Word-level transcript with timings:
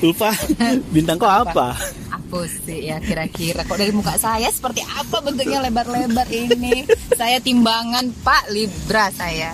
Ulfa, 0.00 0.30
bintang 0.88 1.16
kau 1.16 1.28
apa? 1.28 1.76
Apa 2.08 2.38
sih 2.48 2.88
ya 2.88 2.96
kira-kira 2.98 3.62
kok 3.62 3.76
dari 3.76 3.92
muka 3.92 4.16
saya 4.16 4.48
seperti 4.48 4.80
apa 4.82 5.20
bentuknya 5.20 5.60
lebar-lebar 5.60 6.26
ini? 6.28 6.84
Saya 7.12 7.38
timbangan 7.38 8.08
Pak 8.20 8.48
Libra 8.48 9.08
saya. 9.10 9.52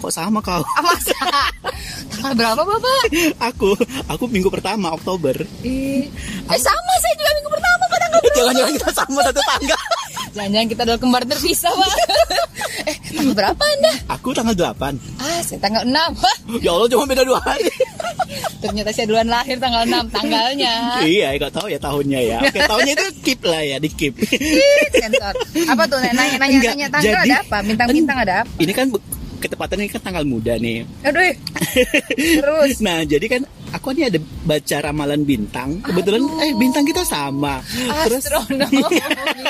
Kok 0.00 0.08
sama 0.08 0.40
kau? 0.40 0.64
Ah, 0.76 0.82
masa? 0.82 1.18
Tanggal 2.10 2.32
berapa 2.34 2.62
Bapak? 2.62 3.02
Aku, 3.52 3.76
aku 4.06 4.24
minggu 4.26 4.48
pertama 4.48 4.90
Oktober. 4.90 5.36
Eh, 5.60 6.04
eh 6.42 6.60
sama 6.60 6.92
saya 6.98 7.14
juga 7.16 7.30
minggu 7.36 7.50
pertama 7.50 7.82
Pak 7.82 7.98
tanggal 7.98 8.20
berapa? 8.20 8.36
Jangan-jangan 8.36 8.72
kita 8.74 8.88
sama 8.92 9.20
satu 9.22 9.40
tanggal. 9.40 9.82
Jangan-jangan 10.30 10.68
kita 10.68 10.80
adalah 10.84 11.00
kembar 11.00 11.22
terpisah 11.24 11.72
Pak. 11.72 11.92
eh, 12.86 12.96
tanggal 13.12 13.34
berapa 13.34 13.62
Anda? 13.62 13.92
Aku 14.14 14.28
tanggal 14.30 14.54
8 14.54 14.94
Ah, 15.18 15.40
saya 15.42 15.58
tanggal 15.58 15.82
6. 15.84 15.92
Hah? 16.16 16.36
Ya 16.60 16.70
Allah 16.72 16.88
cuma 16.88 17.04
beda 17.04 17.22
dua 17.22 17.40
hari. 17.40 17.69
Ternyata 18.60 18.90
saya 18.92 19.06
duluan 19.08 19.26
lahir 19.26 19.56
tanggal 19.56 19.82
6 19.82 20.12
tanggalnya. 20.12 20.74
iya, 21.02 21.32
gak 21.34 21.52
tahu 21.52 21.66
ya 21.66 21.78
tahunnya 21.78 22.20
ya. 22.20 22.38
Oke, 22.40 22.60
tahunnya 22.60 22.92
itu 22.92 23.06
keep 23.22 23.40
lah 23.42 23.62
ya, 23.62 23.76
di 23.76 23.88
keep. 23.88 24.14
Sensor. 24.92 25.34
Apa 25.66 25.82
tuh 25.84 25.98
nanya 25.98 26.36
nanya 26.36 26.46
Enggak, 26.52 26.72
nanya 26.74 26.88
tanggal 26.88 27.14
jadi- 27.16 27.32
ada 27.32 27.36
apa? 27.42 27.58
Bintang-bintang 27.64 28.16
ada 28.20 28.34
apa? 28.44 28.50
Ini 28.56 28.72
kan 28.72 28.86
ketepatan 29.40 29.76
ini 29.80 29.88
kan 29.88 30.02
tanggal 30.02 30.24
muda 30.24 30.54
nih. 30.54 30.84
Aduh. 31.00 31.32
Terus. 32.44 32.76
Nah, 32.80 33.00
jadi 33.02 33.26
kan 33.26 33.42
aku 33.72 33.92
ini 33.92 34.02
ada 34.06 34.18
baca 34.42 34.76
ramalan 34.80 35.22
bintang. 35.22 35.80
Kebetulan 35.80 36.20
Aduh. 36.20 36.42
eh 36.42 36.52
bintang 36.54 36.84
kita 36.84 37.02
sama. 37.02 37.60
Terus 38.04 38.22
Astronomi 38.22 38.82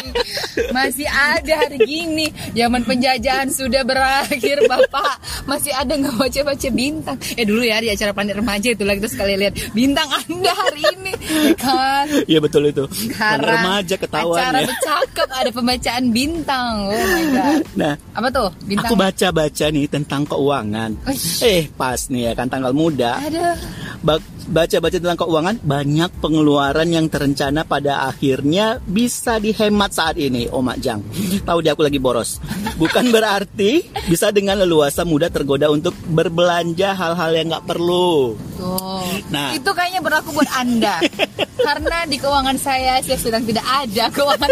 masih 0.76 1.06
ada 1.06 1.54
hari 1.58 1.78
gini 1.80 2.26
zaman 2.52 2.82
penjajahan 2.82 3.48
sudah 3.48 3.82
berakhir 3.82 4.62
bapak 4.64 5.16
masih 5.44 5.72
ada 5.72 5.92
nggak 5.92 6.16
baca 6.16 6.40
baca 6.44 6.68
bintang 6.70 7.16
eh 7.34 7.44
dulu 7.44 7.60
ya 7.60 7.78
di 7.78 7.88
acara 7.88 8.12
planet 8.12 8.36
remaja 8.36 8.68
itu 8.68 8.82
lah 8.82 8.94
kita 8.94 9.08
sekali 9.08 9.34
lihat 9.36 9.54
bintang 9.72 10.06
anda 10.08 10.52
hari 10.52 10.82
ini 10.92 11.12
ya 11.18 11.54
kan 11.56 12.06
Iya 12.24 12.38
betul 12.38 12.62
itu. 12.66 12.84
sekarang 12.88 13.42
Anak 13.42 13.56
remaja 13.58 13.94
ketahuan 13.96 14.38
acara 14.38 14.58
ya. 14.58 14.66
bercakap 14.66 15.28
ada 15.30 15.50
pembacaan 15.50 16.04
bintang 16.10 16.74
oh 16.86 17.04
my 17.06 17.24
god 17.30 17.62
Nah, 17.72 17.94
apa 18.12 18.28
tuh 18.30 18.48
bintang 18.62 18.90
aku 18.90 18.94
baca-baca 18.96 19.66
nih 19.68 19.86
tentang 19.86 20.22
keuangan. 20.24 20.90
Uish. 21.06 21.40
Eh, 21.40 21.62
pas 21.72 21.96
nih 22.08 22.30
ya 22.30 22.32
kan 22.34 22.46
tanggal 22.46 22.72
muda. 22.72 23.16
ada 23.18 23.56
Ba- 24.02 24.18
Baca-baca 24.50 24.98
tentang 24.98 25.14
keuangan, 25.14 25.62
banyak 25.62 26.10
pengeluaran 26.18 26.90
yang 26.90 27.06
terencana 27.06 27.62
pada 27.62 28.10
akhirnya 28.10 28.82
bisa 28.82 29.38
dihemat 29.38 29.94
saat 29.94 30.18
ini, 30.18 30.50
Om 30.50 30.74
Jang. 30.82 31.06
Tahu 31.46 31.58
dia 31.62 31.78
aku 31.78 31.86
lagi 31.86 32.02
boros. 32.02 32.42
Bukan 32.74 33.08
berarti 33.14 33.86
bisa 34.10 34.34
dengan 34.34 34.58
leluasa 34.58 35.06
mudah 35.06 35.30
tergoda 35.30 35.70
untuk 35.70 35.94
berbelanja 36.10 36.98
hal-hal 36.98 37.30
yang 37.30 37.46
nggak 37.54 37.66
perlu. 37.70 38.34
tuh 38.58 38.90
Nah. 39.30 39.54
itu 39.54 39.70
kayaknya 39.70 40.02
berlaku 40.02 40.34
buat 40.34 40.50
anda 40.58 40.98
karena 41.66 42.02
di 42.10 42.18
keuangan 42.18 42.58
saya 42.58 42.98
saya 42.98 43.18
sedang 43.18 43.46
tidak 43.46 43.62
ada 43.62 44.10
keuangan 44.10 44.50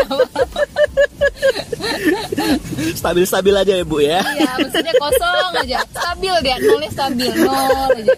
Stabil-stabil 2.99 3.55
aja 3.55 3.73
ya, 3.79 3.85
Bu 3.87 3.99
ya. 4.03 4.21
Iya, 4.23 4.53
maksudnya 4.59 4.95
kosong 4.99 5.53
aja. 5.63 5.79
Stabil 5.87 6.35
dia, 6.43 6.57
nolnya 6.59 6.91
stabil, 6.91 7.31
nol 7.43 7.91
aja. 7.95 8.15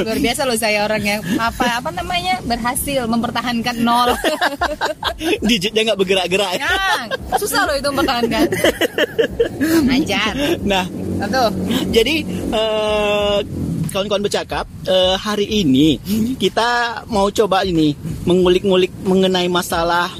Luar 0.00 0.18
biasa 0.20 0.40
loh 0.48 0.58
saya 0.58 0.84
orangnya. 1.02 1.16
Apa 1.42 1.82
apa 1.82 1.90
namanya? 1.90 2.34
Berhasil 2.46 3.02
mempertahankan 3.10 3.76
nol. 3.82 4.14
Digitnya 5.48 5.92
nggak 5.92 5.98
bergerak-gerak. 5.98 6.54
Yang 6.62 7.02
susah 7.42 7.66
loh 7.66 7.74
itu 7.74 7.88
mempertahankan. 7.90 8.46
Ajar. 9.90 10.32
Nah, 10.62 10.86
Satu. 11.22 11.44
Jadi 11.90 12.14
eh, 12.50 13.38
kawan-kawan 13.90 14.22
bercakap 14.24 14.64
eh, 14.86 15.14
hari 15.18 15.46
ini 15.46 15.98
kita 16.38 17.02
mau 17.10 17.28
coba 17.30 17.66
ini 17.66 17.94
mengulik-ngulik 18.26 18.90
mengenai 19.06 19.46
masalah 19.50 20.10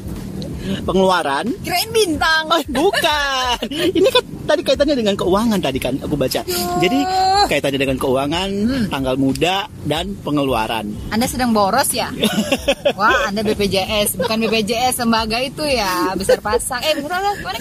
pengeluaran. 0.83 1.47
Kirain 1.63 1.91
bintang. 1.91 2.49
Oh, 2.49 2.63
bukan. 2.69 3.57
Ini 3.71 4.09
kan 4.09 4.25
tadi 4.43 4.61
kaitannya 4.63 4.97
dengan 4.97 5.15
keuangan 5.15 5.59
tadi 5.59 5.79
kan 5.79 5.95
aku 5.99 6.15
baca. 6.15 6.41
Jadi 6.79 6.99
kaitannya 7.47 7.81
dengan 7.81 7.99
keuangan, 7.99 8.51
tanggal 8.89 9.15
muda 9.17 9.67
dan 9.85 10.15
pengeluaran. 10.21 10.91
Anda 11.11 11.27
sedang 11.27 11.51
boros 11.51 11.91
ya? 11.91 12.11
Wah, 13.01 13.29
Anda 13.29 13.43
BPJS, 13.43 14.19
bukan 14.19 14.37
BPJS 14.47 15.03
lembaga 15.03 15.39
itu 15.39 15.63
ya, 15.63 16.15
besar 16.15 16.39
pasang. 16.39 16.83
Eh, 16.83 16.99
beneran 16.99 17.21
lah, 17.21 17.35
gimana? 17.39 17.59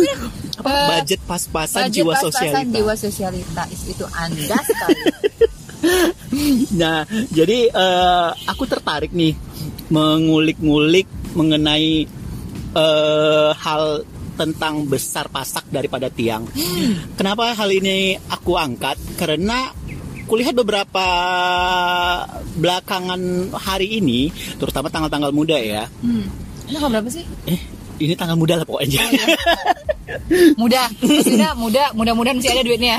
Apa 0.61 0.69
Eh, 0.69 0.87
budget 0.99 1.21
pas-pasan 1.25 1.89
budget 1.89 1.95
jiwa 1.97 2.13
pas-pasan 2.13 2.31
sosialita. 2.31 2.75
jiwa 2.77 2.93
sosialita 2.93 3.63
itu 3.87 4.05
Anda 4.13 4.57
sekali. 4.61 5.01
Nah, 6.71 7.03
jadi 7.33 7.67
eh, 7.67 8.29
aku 8.45 8.63
tertarik 8.63 9.09
nih 9.11 9.33
mengulik-ngulik 9.89 11.09
mengenai 11.33 12.05
eh, 12.75 13.51
hal 13.55 14.05
tentang 14.39 14.87
besar 14.87 15.27
pasak 15.29 15.67
daripada 15.69 16.09
tiang. 16.09 16.47
Kenapa 17.19 17.53
hal 17.53 17.69
ini 17.69 18.17
aku 18.31 18.57
angkat? 18.57 18.97
Karena 19.19 19.69
kulihat 20.25 20.55
beberapa 20.55 21.05
belakangan 22.55 23.51
hari 23.51 23.99
ini, 23.99 24.31
terutama 24.55 24.87
tanggal-tanggal 24.87 25.35
muda 25.35 25.59
ya. 25.59 25.91
Hmm. 25.99 26.25
Ini 26.65 26.79
tanggal 26.79 26.91
berapa 26.97 27.09
sih? 27.11 27.27
Eh, 27.45 27.59
ini 28.01 28.13
tanggal 28.17 28.35
muda 28.35 28.57
lah 28.57 28.65
pokoknya. 28.65 29.01
Mudah, 30.59 30.91
sudah 30.99 31.55
mudah, 31.55 31.95
mudah-mudahan 31.95 32.35
masih 32.39 32.51
ada 32.51 32.63
duitnya. 32.63 32.97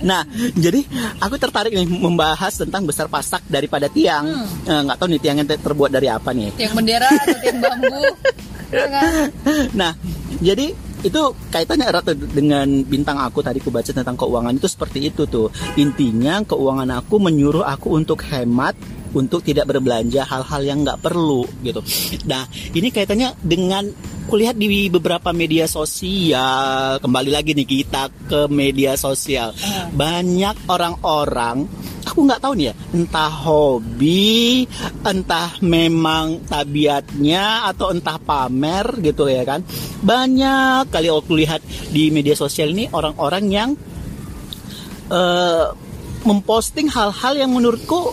Nah, 0.00 0.24
jadi 0.56 0.80
aku 1.20 1.36
tertarik 1.36 1.72
nih 1.76 1.84
membahas 1.84 2.52
tentang 2.56 2.88
besar 2.88 3.12
pasak 3.12 3.44
daripada 3.44 3.92
tiang. 3.92 4.24
Eh, 4.64 4.80
Nggak 4.84 4.96
tahu 4.96 5.08
nih 5.12 5.20
tiangnya 5.20 5.44
ter- 5.44 5.60
terbuat 5.60 5.90
dari 5.92 6.08
apa 6.08 6.32
nih. 6.32 6.52
Tiang 6.56 6.72
bendera 6.72 7.08
atau 7.12 7.36
tiang 7.40 7.58
bambu? 7.60 8.00
Ya 8.72 8.86
kan? 8.88 9.04
Nah, 9.76 9.92
jadi 10.40 10.72
itu 11.04 11.22
kaitannya 11.52 11.86
erat 11.92 12.16
dengan 12.16 12.66
bintang 12.82 13.20
aku 13.20 13.44
tadi 13.44 13.60
ku 13.60 13.68
baca 13.68 13.92
tentang 13.92 14.16
keuangan 14.16 14.56
itu 14.56 14.66
seperti 14.66 15.12
itu 15.12 15.28
tuh. 15.28 15.52
Intinya 15.76 16.40
keuangan 16.40 16.88
aku 16.96 17.20
menyuruh 17.20 17.62
aku 17.62 17.92
untuk 17.92 18.24
hemat 18.24 18.72
untuk 19.14 19.46
tidak 19.46 19.70
berbelanja 19.70 20.26
hal-hal 20.26 20.60
yang 20.66 20.82
nggak 20.82 20.98
perlu 20.98 21.46
gitu. 21.62 21.84
Nah, 22.26 22.48
ini 22.74 22.90
kaitannya 22.90 23.38
dengan 23.38 23.86
kulihat 24.26 24.58
di 24.58 24.90
beberapa 24.90 25.30
media 25.30 25.70
sosial. 25.70 26.98
Kembali 26.98 27.30
lagi 27.30 27.54
nih 27.54 27.68
kita 27.68 28.10
ke 28.26 28.40
media 28.50 28.98
sosial. 28.98 29.54
Banyak 29.94 30.66
orang-orang 30.66 31.68
aku 32.04 32.28
nggak 32.28 32.40
tahu 32.40 32.52
nih 32.54 32.66
ya 32.70 32.74
entah 32.92 33.32
hobi 33.32 34.68
entah 35.02 35.50
memang 35.64 36.44
tabiatnya 36.44 37.68
atau 37.72 37.90
entah 37.90 38.20
pamer 38.20 39.00
gitu 39.00 39.26
ya 39.26 39.42
kan. 39.42 39.64
Banyak 40.04 40.92
kali 40.92 41.08
aku 41.08 41.34
lihat 41.34 41.64
di 41.90 42.12
media 42.12 42.36
sosial 42.36 42.70
ini 42.76 42.88
orang-orang 42.92 43.44
yang 43.48 43.70
eh, 45.10 45.66
memposting 46.24 46.88
hal-hal 46.88 47.34
yang 47.36 47.50
menurutku 47.52 48.12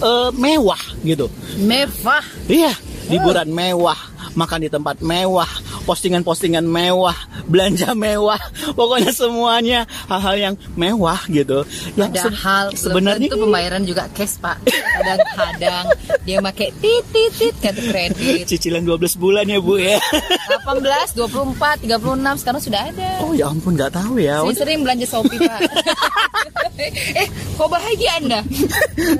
eh, 0.00 0.30
mewah 0.34 0.80
gitu. 1.02 1.26
Mewah. 1.60 2.24
iya 2.46 2.74
liburan 3.10 3.50
mewah 3.50 3.98
makan 4.38 4.62
di 4.62 4.70
tempat 4.70 5.02
mewah 5.02 5.50
postingan-postingan 5.82 6.62
mewah 6.62 7.16
belanja 7.44 7.92
mewah 7.92 8.38
pokoknya 8.78 9.10
semuanya 9.10 9.80
hal-hal 10.06 10.36
yang 10.36 10.54
mewah 10.74 11.18
gitu 11.26 11.64
yang 11.94 12.10
Ada 12.10 12.22
se- 12.22 12.36
hal 12.36 12.64
sebenarnya 12.72 13.26
itu 13.26 13.36
pembayaran 13.36 13.82
juga 13.82 14.06
cash 14.10 14.36
pak. 14.36 14.60
Kadang-kadang 14.66 15.84
dia 16.22 16.38
pakai 16.40 16.68
tit 16.78 17.04
tit 17.08 17.30
tit 17.32 17.54
kartu 17.56 17.82
kredit. 17.84 18.44
cicilan 18.46 18.82
12 18.82 18.96
bulan 19.16 19.44
ya 19.44 19.58
bu 19.58 19.76
ya 19.76 19.98
18, 20.66 21.16
24, 21.16 21.86
36 21.86 22.40
sekarang 22.40 22.60
sudah 22.60 22.80
ada. 22.86 23.10
oh 23.20 23.32
ya 23.32 23.46
ampun 23.46 23.74
nggak 23.74 23.92
tahu 23.92 24.16
ya 24.16 24.42
Saya 24.42 24.56
sering 24.58 24.80
belanja 24.80 25.06
Shopee 25.06 25.38
pak. 25.38 25.60
eh, 27.20 27.26
kok 27.28 27.68
bahagia 27.68 28.10
anda? 28.16 28.40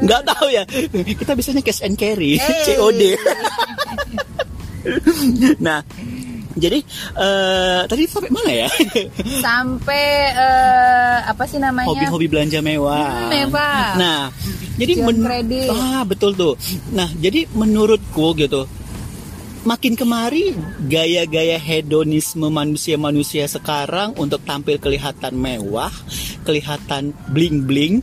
nggak 0.00 0.22
tahu 0.24 0.46
ya 0.48 0.62
kita 1.10 1.32
biasanya 1.32 1.60
cash 1.60 1.82
and 1.82 1.94
carry 1.94 2.36
Hey. 2.36 2.72
COD 2.72 3.02
nah 5.60 5.84
jadi 6.58 6.82
eh, 7.14 7.80
tadi 7.86 8.02
sampai 8.10 8.30
mana 8.34 8.50
ya 8.50 8.68
Sampai 9.46 10.04
eh, 10.34 11.18
apa 11.26 11.44
sih 11.46 11.62
namanya? 11.62 11.86
hobi-hobi 11.90 12.26
belanja 12.26 12.58
mewah. 12.58 13.26
Hmm, 13.26 13.30
mewah. 13.30 13.86
Nah, 13.96 14.20
jadi 14.74 14.92
kredit. 15.04 15.70
ah 15.70 16.02
betul 16.02 16.34
tuh. 16.34 16.54
Nah, 16.90 17.06
jadi 17.18 17.46
menurutku 17.54 18.34
gitu 18.34 18.66
makin 19.60 19.92
kemari 19.92 20.56
gaya-gaya 20.88 21.60
hedonisme 21.60 22.48
manusia-manusia 22.48 23.44
sekarang 23.44 24.16
untuk 24.16 24.40
tampil 24.48 24.80
kelihatan 24.80 25.36
mewah, 25.36 25.92
kelihatan 26.48 27.12
bling-bling 27.28 28.00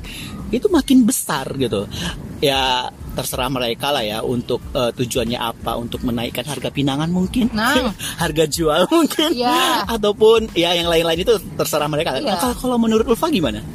itu 0.54 0.68
makin 0.70 1.04
besar 1.04 1.50
gitu. 1.58 1.90
Ya 2.38 2.94
terserah 3.18 3.50
mereka 3.50 3.90
lah 3.90 4.06
ya 4.06 4.22
untuk 4.22 4.62
eh, 4.72 4.94
tujuannya 4.94 5.36
apa 5.36 5.74
untuk 5.74 6.06
menaikkan 6.06 6.46
harga 6.46 6.70
pinangan 6.70 7.10
mungkin 7.10 7.50
Nah. 7.50 7.90
harga 8.22 8.46
jual 8.46 8.86
mungkin 8.88 9.34
Iya. 9.34 9.82
ataupun 9.98 10.54
ya 10.54 10.72
yang 10.72 10.86
lain-lain 10.86 11.26
itu 11.26 11.34
terserah 11.58 11.90
mereka 11.90 12.14
Iya. 12.16 12.30
Nah, 12.30 12.38
kalau 12.38 12.56
kalau 12.56 12.78
menurut 12.78 13.04
Ulfa 13.04 13.28
gimana 13.28 13.66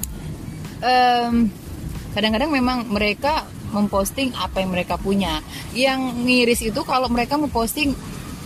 Em, 0.78 1.46
kadang-kadang 2.10 2.50
memang 2.50 2.86
mereka 2.86 3.42
memposting 3.70 4.34
apa 4.34 4.60
yang 4.60 4.70
mereka 4.70 4.94
punya 4.96 5.38
yang 5.72 5.98
miris 6.20 6.60
itu 6.60 6.82
kalau 6.82 7.06
mereka 7.06 7.34
memposting 7.34 7.94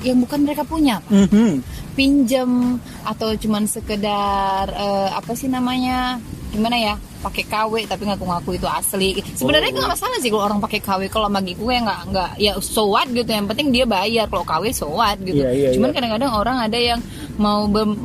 yang 0.00 0.20
bukan 0.20 0.44
mereka 0.44 0.62
punya 0.62 1.00
Mhm. 1.02 1.64
pinjam 1.92 2.76
atau 3.02 3.32
cuman 3.34 3.64
sekedar 3.66 4.68
eh, 4.68 5.08
apa 5.10 5.32
sih 5.32 5.48
namanya 5.48 6.20
gimana 6.52 6.76
ya 6.76 6.94
pakai 7.18 7.42
KW 7.42 7.72
tapi 7.84 8.02
ngaku-ngaku 8.04 8.50
itu 8.54 8.64
asli 8.64 9.16
sebenarnya 9.32 9.68
Oh. 9.68 9.76
nggak 9.76 9.92
masalah 9.92 10.16
sih 10.18 10.28
kalau 10.28 10.44
orang 10.44 10.58
pakai 10.58 10.78
KW 10.78 11.00
kalau 11.06 11.28
bagi 11.28 11.52
gue 11.52 11.74
nggak 11.76 12.00
nggak 12.08 12.30
ya 12.36 12.52
so 12.58 12.88
what 12.88 13.08
gitu 13.08 13.26
yang 13.26 13.44
penting 13.44 13.68
dia 13.70 13.84
bayar 13.84 14.26
kalau 14.26 14.42
KW 14.42 14.64
so 14.70 14.88
what 14.88 15.16
gitu 15.18 15.38
Iya, 15.38 15.50
iya, 15.50 15.68
cuman 15.72 15.88
iya. 15.88 15.94
kadang-kadang 15.94 16.32
orang 16.32 16.56
ada 16.58 16.78
yang 16.78 17.00
mau 17.36 17.64
ber- 17.64 17.98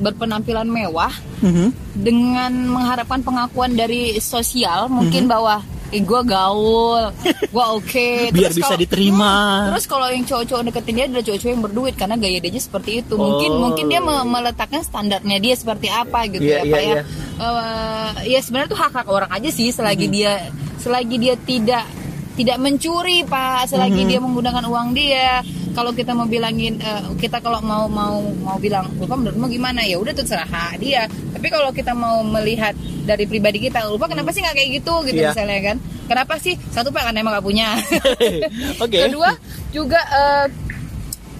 berpenampilan 0.00 0.64
mewah 0.64 1.12
Mhm. 1.38 1.68
dengan 1.94 2.50
mengharapkan 2.68 3.20
pengakuan 3.20 3.72
dari 3.72 4.16
sosial 4.18 4.86
mungkin 4.88 5.26
bahwa 5.26 5.62
eh, 5.88 6.00
gue 6.00 6.20
gaul, 6.22 7.02
gue 7.44 7.64
oke. 7.72 8.08
Biar 8.34 8.48
Terus 8.48 8.58
bisa 8.58 8.74
diterima. 8.74 9.32
Hmm, 9.62 9.68
terus 9.70 9.84
kalau 9.84 10.06
yang 10.06 10.22
cowok-cowok 10.22 10.62
deketin 10.66 10.94
dia 10.94 11.04
adalah 11.06 11.24
cowok-cowok 11.24 11.50
yang 11.50 11.64
berduit 11.64 11.94
karena 11.94 12.14
gaya 12.14 12.38
dia 12.38 12.58
seperti 12.58 12.90
itu. 13.00 13.14
Mungkin 13.14 13.50
Oh. 13.50 13.60
mungkin 13.64 13.84
dia 13.86 13.98
me- 13.98 14.24
meletakkan 14.24 14.80
standarnya 14.80 15.36
dia 15.36 15.54
seperti 15.54 15.86
apa 15.86 16.26
gitu 16.26 16.42
Iya, 16.42 16.58
ya 16.58 16.62
iya, 16.62 16.70
Pak 16.70 16.80
ya. 16.80 16.88
iya. 16.88 17.02
Eh, 17.38 18.08
ya 18.28 18.38
sebenarnya 18.38 18.68
itu 18.68 18.78
hak 18.78 18.92
hak 18.94 19.06
orang 19.06 19.30
aja 19.30 19.48
sih 19.48 19.68
selagi 19.68 20.06
Hmm. 20.06 20.14
dia 20.14 20.32
selagi 20.78 21.16
dia 21.16 21.34
tidak 21.36 21.84
tidak 22.34 22.56
mencuri 22.56 23.22
pak 23.22 23.66
selagi 23.66 24.02
Hmm. 24.02 24.08
dia 24.08 24.18
menggunakan 24.20 24.64
uang 24.64 24.88
dia 24.92 25.42
kalau 25.78 25.92
kita 25.92 26.10
mau 26.10 26.26
bilangin 26.26 26.74
eh, 26.76 27.02
kita 27.14 27.38
kalau 27.38 27.62
mau 27.62 27.86
mau 27.86 28.18
mau 28.36 28.58
bilang 28.58 28.90
lupa 28.94 29.14
menurutmu 29.14 29.46
gimana? 29.46 29.80
Ya 29.82 29.94
udah 29.94 30.10
terserah 30.10 30.50
dia. 30.76 31.06
Tapi 31.06 31.46
kalau 31.46 31.70
kita 31.70 31.94
mau 31.94 32.18
melihat 32.20 32.74
dari 33.06 33.24
pribadi 33.24 33.62
kita 33.62 33.86
lupa 33.86 34.10
kenapa 34.10 34.34
sih 34.34 34.42
nggak 34.42 34.52
kayak 34.52 34.70
gitu? 34.76 34.94
Gitu 35.06 35.20
Iya. 35.20 35.30
misalnya 35.30 35.60
kan. 35.64 35.76
Kenapa 36.04 36.34
sih? 36.36 36.58
Satu 36.68 36.90
pak 36.90 37.06
karena 37.06 37.22
emang 37.22 37.32
nggak 37.32 37.46
punya. 37.46 37.78
Oke. 38.84 39.06
kedua 39.06 39.30
juga 39.70 40.00
eh, 40.02 40.46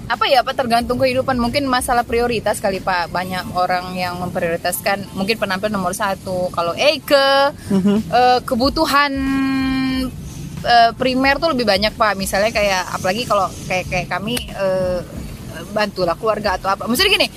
apa 0.08 0.25
ya 0.25 0.41
pak 0.41 0.55
tergantung 0.55 0.96
kehidupan. 0.96 1.34
Mungkin 1.34 1.67
masalah 1.67 2.00
prioritas 2.00 2.56
kali 2.58 2.79
pak. 2.79 3.11
Banyak 3.11 3.52
orang 3.52 3.93
yang 3.93 4.17
memprioritaskan 4.19 5.12
mungkin 5.12 5.34
penampilan 5.34 5.75
nomor 5.75 5.93
satu. 5.93 6.49
Kalau 6.49 6.79
Mhm. 7.69 7.96
eh, 8.06 8.38
kebutuhan 8.41 9.12
eh, 10.64 10.90
primer 10.94 11.38
tuh 11.38 11.52
lebih 11.55 11.66
banyak 11.69 11.93
pak. 11.94 12.14
Misalnya 12.19 12.50
kayak 12.50 12.99
apalagi 12.99 13.22
kalau 13.28 13.46
kayak 13.66 13.87
kayak 13.90 14.06
kami 14.10 14.37
eh, 14.38 15.00
bantulah 15.75 16.14
keluarga 16.14 16.56
atau 16.56 16.72
apa. 16.72 16.87
Maksudnya 16.87 17.12
gini 17.19 17.28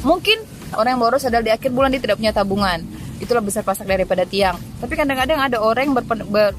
mungkin 0.00 0.40
orang 0.76 0.96
yang 0.96 1.02
boros 1.02 1.24
adalah 1.26 1.44
di 1.44 1.52
akhir 1.52 1.70
bulan 1.72 1.92
dia 1.92 2.02
tidak 2.02 2.16
punya 2.20 2.32
tabungan. 2.32 2.80
Itulah 3.20 3.44
besar 3.44 3.62
pasak 3.66 3.84
daripada 3.84 4.24
tiang. 4.24 4.56
Tapi 4.80 4.92
kadang-kadang 4.96 5.40
ada 5.40 5.60
orang 5.60 5.92
yang 5.92 5.94
ber- 5.96 6.56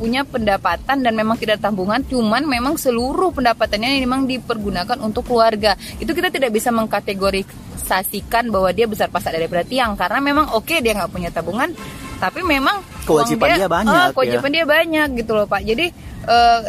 punya 0.00 0.24
pendapatan 0.24 1.04
dan 1.04 1.12
memang 1.12 1.36
tidak 1.36 1.60
tabungan 1.60 2.00
cuman 2.00 2.48
memang 2.48 2.80
seluruh 2.80 3.36
pendapatannya 3.36 4.00
memang 4.00 4.24
dipergunakan 4.24 4.96
untuk 5.04 5.28
keluarga. 5.28 5.76
Itu 6.00 6.16
kita 6.16 6.32
tidak 6.32 6.56
bisa 6.56 6.72
mengkategorisasikan 6.72 8.48
bahwa 8.48 8.72
dia 8.72 8.88
besar 8.88 9.12
pasak 9.12 9.36
daripada 9.36 9.60
tiang 9.60 9.92
karena 10.00 10.24
memang 10.24 10.56
oke 10.56 10.80
dia 10.80 10.96
nggak 10.96 11.12
punya 11.12 11.28
tabungan 11.28 11.76
tapi 12.20 12.44
memang 12.44 12.84
Kewajiban 13.02 13.48
dia 13.50 13.66
banyak, 13.66 13.88
Ah, 13.90 14.06
ya. 14.06 14.12
kewajiban 14.12 14.50
dia 14.52 14.64
banyak 14.64 15.08
gitu 15.16 15.32
loh 15.32 15.44
pak 15.44 15.64
jadi 15.64 15.88
eh, 16.26 16.60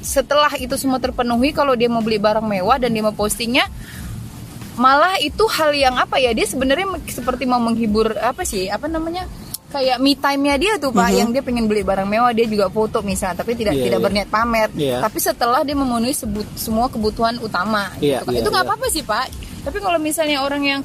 setelah 0.00 0.52
itu 0.54 0.76
semua 0.76 0.96
terpenuhi 0.96 1.50
kalau 1.50 1.72
dia 1.72 1.88
mau 1.88 2.00
beli 2.00 2.16
barang 2.16 2.44
mewah 2.44 2.76
dan 2.76 2.88
dia 2.88 3.00
mau 3.00 3.12
postingnya 3.12 3.64
malah 4.76 5.16
itu 5.18 5.44
hal 5.46 5.72
yang 5.74 5.92
apa 5.94 6.16
ya 6.16 6.32
dia 6.32 6.46
sebenarnya 6.46 6.88
seperti 7.06 7.44
mau 7.44 7.58
menghibur 7.58 8.16
apa 8.16 8.40
sih 8.42 8.64
apa 8.66 8.86
namanya 8.86 9.28
kayak 9.68 9.96
me 9.96 10.12
time-nya 10.14 10.56
dia 10.56 10.72
tuh 10.76 10.90
pak 10.90 11.04
Mhm. 11.06 11.16
yang 11.16 11.28
dia 11.30 11.42
pengen 11.42 11.64
beli 11.64 11.80
barang 11.80 12.04
mewah 12.04 12.32
dia 12.32 12.42
juga 12.44 12.66
foto 12.68 13.00
misalnya 13.02 13.38
tapi 13.38 13.54
tidak 13.54 13.76
Iya, 13.76 13.84
tidak 13.86 13.98
iya. 13.98 14.04
berniat 14.04 14.28
pamer 14.28 14.68
Iya. 14.72 14.96
tapi 14.98 15.18
setelah 15.20 15.60
dia 15.62 15.72
memenuhi 15.74 16.10
sebut, 16.10 16.48
semua 16.54 16.88
kebutuhan 16.88 17.36
utama 17.38 17.92
Iya, 17.96 18.18
gitu 18.18 18.24
kan. 18.24 18.32
iya, 18.32 18.40
itu 18.40 18.48
nggak 18.48 18.64
iya. 18.64 18.70
apa-apa 18.72 18.86
sih 18.88 19.04
pak 19.04 19.26
tapi 19.60 19.78
kalau 19.78 19.98
misalnya 19.98 20.38
orang 20.40 20.62
yang 20.64 20.80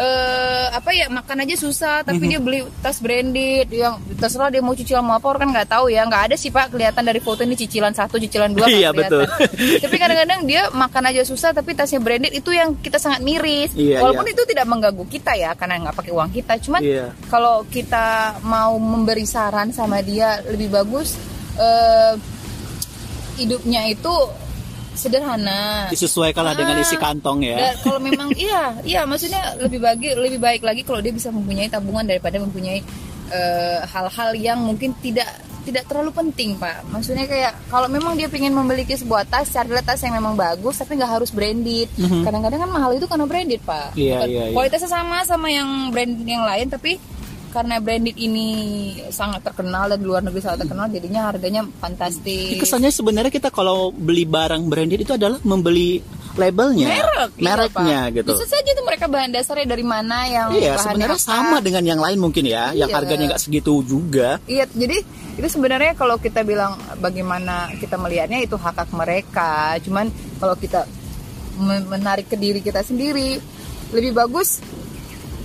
eh 0.00 0.66
apa 0.72 0.96
ya 0.96 1.12
makan 1.12 1.44
aja 1.44 1.60
susah 1.60 2.00
tapi 2.00 2.24
Mhm. 2.24 2.30
dia 2.32 2.40
beli 2.40 2.60
tas 2.80 2.96
branded 2.98 3.68
yang 3.68 4.00
terserah 4.16 4.48
dia 4.48 4.64
mau 4.64 4.72
cicilan 4.72 5.04
mau 5.04 5.12
apa 5.14 5.28
orang 5.28 5.40
kan 5.44 5.50
nggak 5.52 5.68
tahu 5.68 5.92
ya 5.92 6.08
nggak 6.08 6.22
ada 6.32 6.36
sih 6.40 6.48
pak 6.48 6.72
kelihatan 6.72 7.04
dari 7.04 7.20
foto 7.20 7.44
ini 7.44 7.52
cicilan 7.52 7.92
satu 7.92 8.16
cicilan 8.16 8.48
dua 8.50 8.64
Iya, 8.64 8.96
betul. 8.96 9.28
tapi 9.84 9.96
kadang-kadang 9.96 10.48
dia 10.48 10.72
makan 10.72 11.04
aja 11.04 11.20
susah 11.20 11.52
tapi 11.52 11.76
tasnya 11.76 12.00
branded 12.00 12.32
itu 12.32 12.48
yang 12.48 12.72
kita 12.74 12.96
sangat 12.96 13.20
miris 13.20 13.76
Iya, 13.76 14.00
walaupun 14.00 14.24
iya. 14.24 14.32
itu 14.32 14.42
tidak 14.48 14.66
mengganggu 14.66 15.04
kita 15.04 15.32
ya 15.36 15.52
karena 15.52 15.84
nggak 15.84 15.96
pakai 16.00 16.12
uang 16.16 16.30
kita 16.32 16.52
cuman 16.64 16.80
Iya. 16.80 17.06
kalau 17.28 17.68
kita 17.68 18.06
mau 18.40 18.72
memberi 18.74 19.28
saran 19.28 19.68
sama 19.68 20.00
dia 20.00 20.40
lebih 20.48 20.72
bagus 20.72 21.12
eh, 21.54 22.16
hidupnya 23.36 23.84
itu 23.86 24.12
sederhana 25.00 25.88
Disesuaikanlah 25.88 26.52
dengan 26.52 26.76
Ah. 26.76 26.84
isi 26.84 26.94
kantong 26.94 27.40
ya. 27.42 27.72
kalau 27.80 27.96
memang 27.98 28.28
iya, 28.36 28.76
iya 28.84 29.02
maksudnya 29.02 29.40
lebih 29.56 29.80
bagi 29.80 30.12
lebih 30.12 30.36
baik 30.36 30.60
lagi 30.60 30.84
kalau 30.84 31.00
dia 31.00 31.10
bisa 31.10 31.28
mempunyai 31.28 31.66
tabungan 31.66 32.04
daripada 32.04 32.36
mempunyai 32.36 32.84
eh, 33.30 33.80
hal-hal 33.84 34.30
yang 34.34 34.60
mungkin 34.60 34.92
tidak 34.98 35.26
tidak 35.60 35.84
terlalu 35.86 36.10
penting 36.10 36.56
pak. 36.56 36.82
Maksudnya 36.88 37.24
kayak 37.24 37.52
kalau 37.68 37.84
memang 37.86 38.16
dia 38.16 38.26
ingin 38.26 38.50
memiliki 38.50 38.96
sebuah 38.96 39.22
tas, 39.24 39.44
carilah 39.46 39.80
tas 39.80 40.00
yang 40.00 40.16
memang 40.16 40.32
bagus 40.32 40.74
tapi 40.74 40.96
nggak 40.96 41.20
harus 41.20 41.30
branded. 41.30 41.86
Mhm. 41.94 42.24
Kadang-kadang 42.24 42.60
kan 42.60 42.70
mahal 42.70 42.90
itu 42.96 43.04
karena 43.04 43.28
branded 43.28 43.60
pak. 43.62 43.92
Bukan- 43.92 44.00
iya, 44.00 44.18
iya. 44.26 44.50
Kualitasnya 44.50 44.88
sama 44.88 45.20
sama 45.22 45.46
yang 45.46 45.68
brand 45.88 46.16
yang 46.24 46.42
lain 46.42 46.66
tapi 46.66 46.96
karena 47.50 47.76
branded 47.76 48.14
ini 48.14 48.48
sangat 49.08 49.42
terkenal 49.42 49.86
dan 49.86 49.98
di 49.98 50.06
luar 50.06 50.22
negeri 50.22 50.38
sangat 50.38 50.64
terkenal 50.64 50.86
jadinya 50.86 51.26
harganya 51.26 51.62
Jadi 51.62 51.76
fantastis. 51.76 52.56
kesannya 52.56 52.90
sebenarnya 52.90 53.28
kita 53.28 53.50
kalau 53.50 53.90
beli 53.90 54.22
barang 54.22 54.62
branded 54.64 55.02
itu 55.02 55.12
adalah 55.12 55.42
membeli 55.42 55.98
labelnya, 56.30 56.86
merek 56.86 57.30
iya, 57.34 57.42
mereknya 57.44 58.00
Pak. 58.00 58.14
gitu. 58.14 58.28
bisa 58.32 58.46
saja 58.46 58.70
tuh 58.70 58.86
mereka 58.86 59.04
bahan 59.04 59.30
dasarnya 59.30 59.66
dari 59.66 59.82
mana 59.82 60.18
yang 60.24 60.48
Iya, 60.54 60.78
sebenarnya 60.78 61.18
apa. 61.18 61.26
sama 61.26 61.56
dengan 61.58 61.82
yang 61.84 61.98
lain 61.98 62.16
mungkin 62.16 62.46
ya, 62.46 62.70
yang 62.70 62.86
Iya. 62.86 62.96
harganya 62.96 63.24
nggak 63.34 63.42
segitu 63.42 63.82
juga. 63.82 64.38
Iya, 64.46 64.70
jadi 64.70 65.02
itu 65.36 65.48
sebenarnya 65.50 65.92
kalau 65.94 66.16
kita 66.16 66.40
bilang 66.40 66.78
bagaimana 66.96 67.74
kita 67.74 67.98
melihatnya 67.98 68.40
itu 68.40 68.54
hak 68.54 68.78
hak 68.78 68.90
mereka. 68.92 69.74
Cuman 69.82 70.06
kalau 70.38 70.54
kita 70.54 70.86
me- 71.58 71.86
menarik 71.90 72.24
ke 72.24 72.38
diri 72.38 72.62
kita 72.62 72.80
sendiri, 72.80 73.42
lebih 73.90 74.14
bagus 74.14 74.62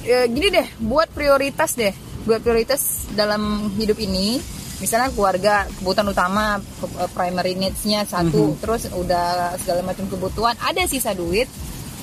eh, 0.05 0.25
gini 0.29 0.47
deh, 0.53 0.67
buat 0.79 1.09
prioritas 1.11 1.73
deh, 1.73 1.91
buat 2.23 2.39
prioritas 2.39 3.09
dalam 3.17 3.73
hidup 3.75 3.97
ini. 3.97 4.39
Misalnya 4.75 5.07
keluarga 5.15 5.65
kebutuhan 5.81 6.11
utama 6.11 6.59
eh, 6.61 7.09
primary 7.11 7.57
needs-nya 7.57 8.05
satu, 8.05 8.55
terus 8.61 8.87
udah 8.93 9.57
segala 9.59 9.81
macam 9.81 10.05
kebutuhan, 10.05 10.55
ada 10.61 10.85
sisa 10.85 11.11
duit. 11.17 11.49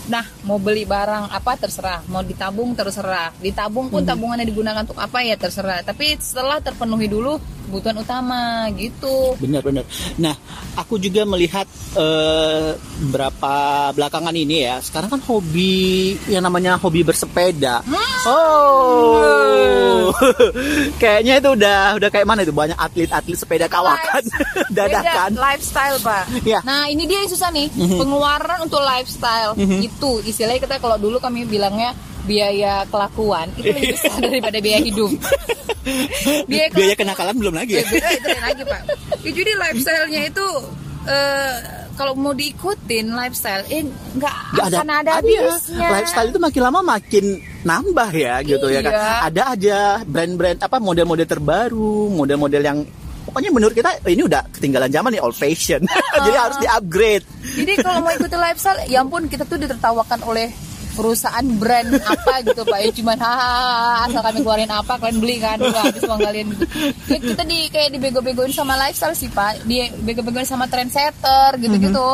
Nah, 0.03 0.27
mau 0.43 0.59
beli 0.59 0.83
barang 0.83 1.31
apa 1.31 1.55
terserah, 1.55 2.03
mau 2.11 2.27
ditabung 2.27 2.75
terserah. 2.75 3.31
Ditabung 3.39 3.87
pun 3.87 4.03
tabungannya 4.03 4.43
digunakan 4.43 4.83
untuk 4.83 4.99
apa 4.99 5.23
ya 5.23 5.39
terserah. 5.39 5.87
Tapi 5.87 6.19
setelah 6.19 6.59
terpenuhi 6.59 7.07
dulu 7.07 7.39
kebutuhan 7.73 7.97
utama 7.97 8.43
gitu. 8.77 9.33
Benar-benar. 9.41 9.89
Nah, 10.15 10.37
aku 10.77 11.01
juga 11.01 11.25
melihat 11.25 11.65
eh, 11.97 12.77
berapa 13.09 13.55
belakangan 13.91 14.37
ini 14.37 14.63
ya. 14.63 14.77
Sekarang 14.79 15.09
kan 15.09 15.25
hobi 15.25 15.81
yang 16.29 16.45
namanya 16.45 16.77
hobi 16.77 17.01
bersepeda. 17.01 17.81
Oh, 18.29 20.13
kayaknya 21.01 21.41
itu 21.41 21.49
udah 21.51 21.97
udah 21.97 22.09
kayak 22.09 22.23
mana 22.25 22.45
itu 22.45 22.53
banyak 22.53 22.77
atlet-atlet 22.77 23.35
sepeda 23.35 23.67
kawakan 23.67 24.21
Life- 24.21 24.69
dadakan. 24.77 25.31
Beda 25.33 25.43
lifestyle 25.43 25.97
pak. 25.99 26.25
Iya. 26.43 26.61
Nah 26.63 26.87
ini 26.87 27.09
dia 27.09 27.25
yang 27.25 27.31
susah 27.31 27.49
nih 27.49 27.73
Mhm. 27.73 27.99
pengeluaran 27.99 28.59
untuk 28.63 28.79
lifestyle 28.79 29.57
itu 29.59 30.11
istilahnya 30.23 30.61
kita 30.61 30.77
kalau 30.77 30.95
dulu 30.95 31.17
kami 31.17 31.43
bilangnya 31.43 31.97
biaya 32.23 32.87
kelakuan 32.87 33.51
itu 33.59 33.71
lebih 33.71 33.93
besar 33.99 34.19
daripada 34.23 34.59
biaya 34.63 34.81
hidup. 34.83 35.13
biaya 36.51 36.69
Biaya 36.71 36.95
kenakalan 36.95 37.35
belum 37.35 37.55
lagi 37.59 37.79
Ya, 37.79 37.83
ya? 37.83 38.11
itu 38.15 38.29
lain 38.31 38.43
lagi 38.43 38.63
pak. 38.63 38.83
Ya, 39.23 39.31
jadi 39.35 39.53
lifestyle-nya 39.59 40.21
itu 40.31 40.47
eh, 41.11 41.55
kalau 41.93 42.17
mau 42.17 42.33
diikutin 42.33 43.13
lifestyle, 43.13 43.65
eh 43.69 43.85
nggak 44.17 44.35
akan 44.59 44.89
ada 44.89 45.21
iya. 45.23 45.45
habisnya. 45.45 45.89
Lifestyle 46.01 46.29
itu 46.33 46.41
makin 46.41 46.63
lama 46.65 46.81
makin 46.81 47.25
nambah 47.63 48.11
ya 48.15 48.35
gitu 48.43 48.67
ya 48.73 48.81
kan. 48.81 48.93
Iya. 48.93 49.09
Ada 49.29 49.43
aja 49.55 49.79
brand-brand 50.07 50.59
apa 50.63 50.77
model-model 50.81 51.27
terbaru, 51.29 52.09
model-model 52.11 52.63
yang 52.65 52.79
pokoknya 53.29 53.51
menurut 53.55 53.75
kita 53.77 54.03
oh, 54.03 54.11
ini 54.11 54.23
udah 54.27 54.43
ketinggalan 54.51 54.91
zaman 54.91 55.11
nih 55.15 55.23
old 55.23 55.37
fashion. 55.37 55.85
Jadi 56.27 56.37
harus 56.39 56.59
di-upgrade. 56.59 57.25
Jadi 57.61 57.73
kalau 57.83 57.99
mau 58.03 58.13
ikuti 58.15 58.37
lifestyle, 58.39 58.81
ya 58.89 59.05
ampun 59.05 59.29
kita 59.29 59.45
tuh 59.45 59.59
ditertawakan 59.61 60.21
oleh 60.25 60.49
perusahaan 60.93 61.47
brand 61.57 61.89
apa 61.99 62.45
gitu 62.45 62.63
pak. 62.63 62.79
Ya 62.79 62.91
cuman 62.93 63.17
hahaha 63.17 64.07
asal 64.07 64.21
kami 64.21 64.39
keluarin 64.41 64.69
apa 64.69 64.95
kalian 64.97 65.19
beli 65.19 65.37
kan? 65.37 65.57
Udah 65.57 65.83
habis 65.85 66.03
uang 66.03 66.21
kalian 66.21 66.47
gitu 66.51 66.65
ya, 67.09 67.19
kita 67.19 67.43
di 67.43 67.59
kayak 67.67 67.91
dibego-begoin 67.93 68.51
sama 68.51 68.77
lifestyle 68.77 69.13
sih 69.13 69.29
pak. 69.29 69.65
Di 69.65 69.89
bego-begoin 69.99 70.45
sama 70.45 70.67
trendsetter 70.67 71.57
gitu 71.59 71.77
gitu 71.79 72.09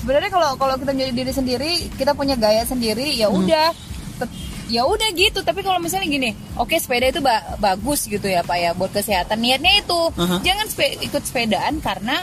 sebenarnya 0.00 0.28
kalau 0.28 0.56
kalau 0.56 0.74
kita 0.74 0.90
menjadi 0.90 1.12
diri 1.14 1.32
sendiri 1.32 1.72
kita 1.94 2.12
punya 2.12 2.32
gaya 2.34 2.64
sendiri 2.64 3.12
ya 3.12 3.28
udah. 3.28 3.68
Tet- 4.16 4.36
ya 4.70 4.86
udah 4.86 5.10
gitu. 5.12 5.42
Tapi 5.42 5.60
kalau 5.60 5.76
misalnya 5.76 6.06
gini 6.06 6.30
oke 6.54 6.72
sepeda 6.74 7.10
itu 7.10 7.18
ba- 7.18 7.58
bagus 7.58 8.06
gitu 8.06 8.24
ya 8.24 8.40
pak 8.40 8.54
ya 8.54 8.70
buat 8.72 8.90
kesehatan. 8.90 9.36
Niatnya 9.36 9.80
itu. 9.80 10.00
Aha. 10.14 10.38
jangan 10.40 10.66
spe- 10.66 10.98
ikut 11.00 11.20
sepedaan 11.20 11.82
karena 11.82 12.22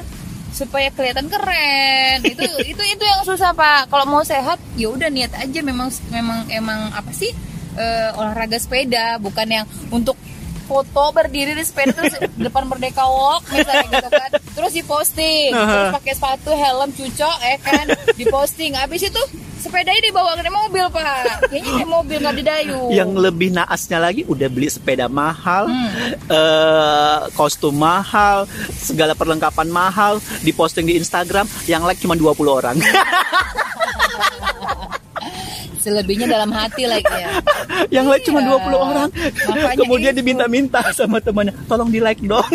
supaya 0.58 0.90
kelihatan 0.90 1.30
keren. 1.30 2.26
Itu 2.26 2.42
itu 2.74 2.84
itu 2.84 3.04
yang 3.06 3.22
susah 3.22 3.54
pak. 3.54 3.94
Kalau 3.94 4.10
mau 4.10 4.26
sehat 4.26 4.58
ya 4.74 4.90
udah 4.90 5.14
niat 5.14 5.38
aja. 5.38 5.60
Memang 5.62 5.94
memang 6.10 6.50
emang 6.50 6.90
apa 6.98 7.14
sih 7.14 7.30
eh, 7.78 8.10
olahraga 8.18 8.58
sepeda 8.58 9.22
bukan 9.22 9.48
yang 9.62 9.66
untuk 9.94 10.18
foto 10.68 11.16
berdiri 11.16 11.56
di 11.56 11.64
sepeda 11.64 11.96
terus 11.96 12.20
depan 12.46 12.68
Merdeka 12.68 13.08
Walk 13.08 13.48
misalnya 13.50 13.88
gitu 13.88 14.10
kan. 14.12 14.30
Terus 14.52 14.72
diposting. 14.76 15.50
Terus 15.56 15.88
pakai 15.96 16.14
sepatu 16.14 16.52
helm 16.52 16.90
cucok 16.92 17.38
eh 17.42 17.58
kan. 17.58 17.86
Diposting. 18.14 18.76
Habis 18.76 19.08
itu 19.08 19.22
sepedanya 19.58 20.00
dibawa 20.00 20.36
ke 20.36 20.46
mobil 20.48 20.86
pak. 20.92 21.50
Kayaknya 21.50 21.72
kayak 21.74 21.90
mobil 21.90 22.18
nggak 22.20 22.36
didayu. 22.36 22.82
Yang 22.92 23.12
lebih 23.18 23.50
naasnya 23.52 23.98
lagi 23.98 24.22
udah 24.24 24.48
beli 24.48 24.70
sepeda 24.70 25.08
mahal, 25.08 25.66
Hmm. 25.68 25.90
eh, 26.30 27.20
kostum 27.34 27.74
mahal, 27.74 28.46
segala 28.72 29.18
perlengkapan 29.18 29.68
mahal, 29.68 30.20
diposting 30.44 30.86
di 30.86 30.96
Instagram, 30.96 31.48
yang 31.66 31.82
like 31.84 31.98
cuma 31.98 32.14
20 32.14 32.38
orang. 32.48 32.78
selebihnya 35.88 36.28
dalam 36.28 36.52
hati 36.52 36.84
lagi 36.84 37.08
ya 37.08 37.32
yang 37.96 38.06
like 38.06 38.22
cuma 38.22 38.40
Iya. 38.40 38.60
20 38.60 38.76
orang. 38.76 39.10
Makanya 39.48 39.76
Kemudian 39.80 40.12
itu. 40.12 40.20
diminta-minta 40.20 40.80
sama 40.92 41.18
temannya, 41.18 41.54
tolong 41.66 41.88
di 41.88 42.00
like 42.00 42.20
dong. 42.20 42.44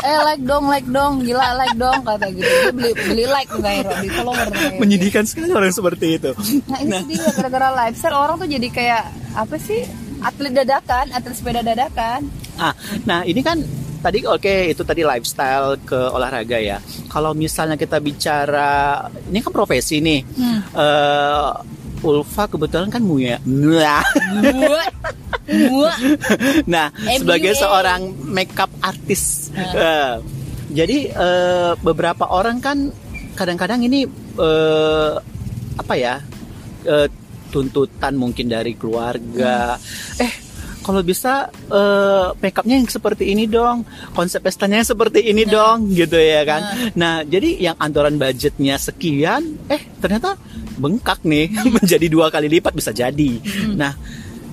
eh 0.00 0.18
like 0.24 0.42
dong 0.42 0.64
like 0.66 0.86
dong 0.86 1.20
gila 1.20 1.54
like 1.54 1.76
dong 1.76 2.00
kata 2.00 2.26
gitu 2.30 2.48
Dia 2.48 2.72
beli 2.72 2.90
beli 2.96 3.24
like 3.26 3.50
kayak 3.50 3.84
beli 3.86 4.08
follower 4.08 4.46
gitu. 4.50 4.76
Menyedihkan 4.78 5.24
sekali 5.24 5.50
orang 5.50 5.70
seperti 5.70 6.06
itu. 6.16 6.30
nah 6.70 6.78
ini 6.80 7.14
dia 7.14 7.30
gara-gara 7.30 7.68
lifestyle 7.78 8.16
orang 8.16 8.34
tuh 8.36 8.48
jadi 8.48 8.68
kayak 8.68 9.02
apa 9.34 9.56
sih 9.56 9.80
atlet 10.20 10.52
dadakan 10.52 11.06
atlet 11.10 11.34
sepeda 11.34 11.60
dadakan 11.62 12.26
Ah, 12.56 12.76
nah 13.02 13.24
ini 13.24 13.40
kan 13.40 13.56
tadi 13.98 14.20
oke 14.22 14.68
itu 14.68 14.82
tadi 14.82 15.00
lifestyle 15.00 15.80
ke 15.80 15.96
olahraga 15.96 16.56
ya. 16.56 16.76
Kalau 17.06 17.32
misalnya 17.32 17.76
kita 17.76 18.00
bicara 18.00 19.00
ini 19.26 19.40
kan 19.40 19.48
profesi 19.50 20.00
nih. 20.00 20.20
Hmm. 20.36 20.60
Eh, 20.70 21.50
Ulfa 22.00 22.48
kebetulan 22.48 22.88
kan 22.88 23.02
muya. 23.04 23.36
Nah, 26.70 26.94
sebagai 27.18 27.58
seorang 27.58 28.14
makeup 28.22 28.70
artis. 28.78 29.50
Eh, 29.50 30.14
jadi 30.70 31.10
eh, 31.10 31.72
beberapa 31.82 32.30
orang 32.30 32.62
kan 32.62 32.94
kadang-kadang 33.34 33.82
ini 33.82 34.06
eh, 34.38 35.12
apa 35.74 35.94
ya? 35.98 36.22
eh, 36.86 37.10
tuntutan 37.50 38.14
mungkin 38.14 38.46
dari 38.46 38.78
keluarga. 38.78 39.74
Hmm. 39.74 40.22
Eh, 40.22 40.32
kalau 40.80 41.02
bisa 41.02 41.50
eh, 41.50 42.28
makeupnya 42.38 42.78
yang 42.78 42.86
seperti 42.88 43.34
ini 43.34 43.50
dong, 43.50 43.84
konsep 44.14 44.40
pestanya 44.40 44.80
yang 44.80 44.88
seperti 44.88 45.20
ini 45.26 45.44
dong, 45.44 45.90
gitu 45.92 46.16
ya 46.16 46.46
kan. 46.46 46.94
Nah, 46.94 47.26
jadi 47.26 47.58
yang 47.58 47.76
antoran 47.76 48.16
budgetnya 48.16 48.78
sekian, 48.78 49.58
eh 49.66 49.82
ternyata 49.98 50.38
bengkak 50.80 51.20
nih 51.22 51.52
menjadi 51.76 52.06
dua 52.08 52.32
kali 52.32 52.48
lipat 52.48 52.72
bisa 52.72 52.90
jadi. 52.90 53.32
Nah, 53.76 53.92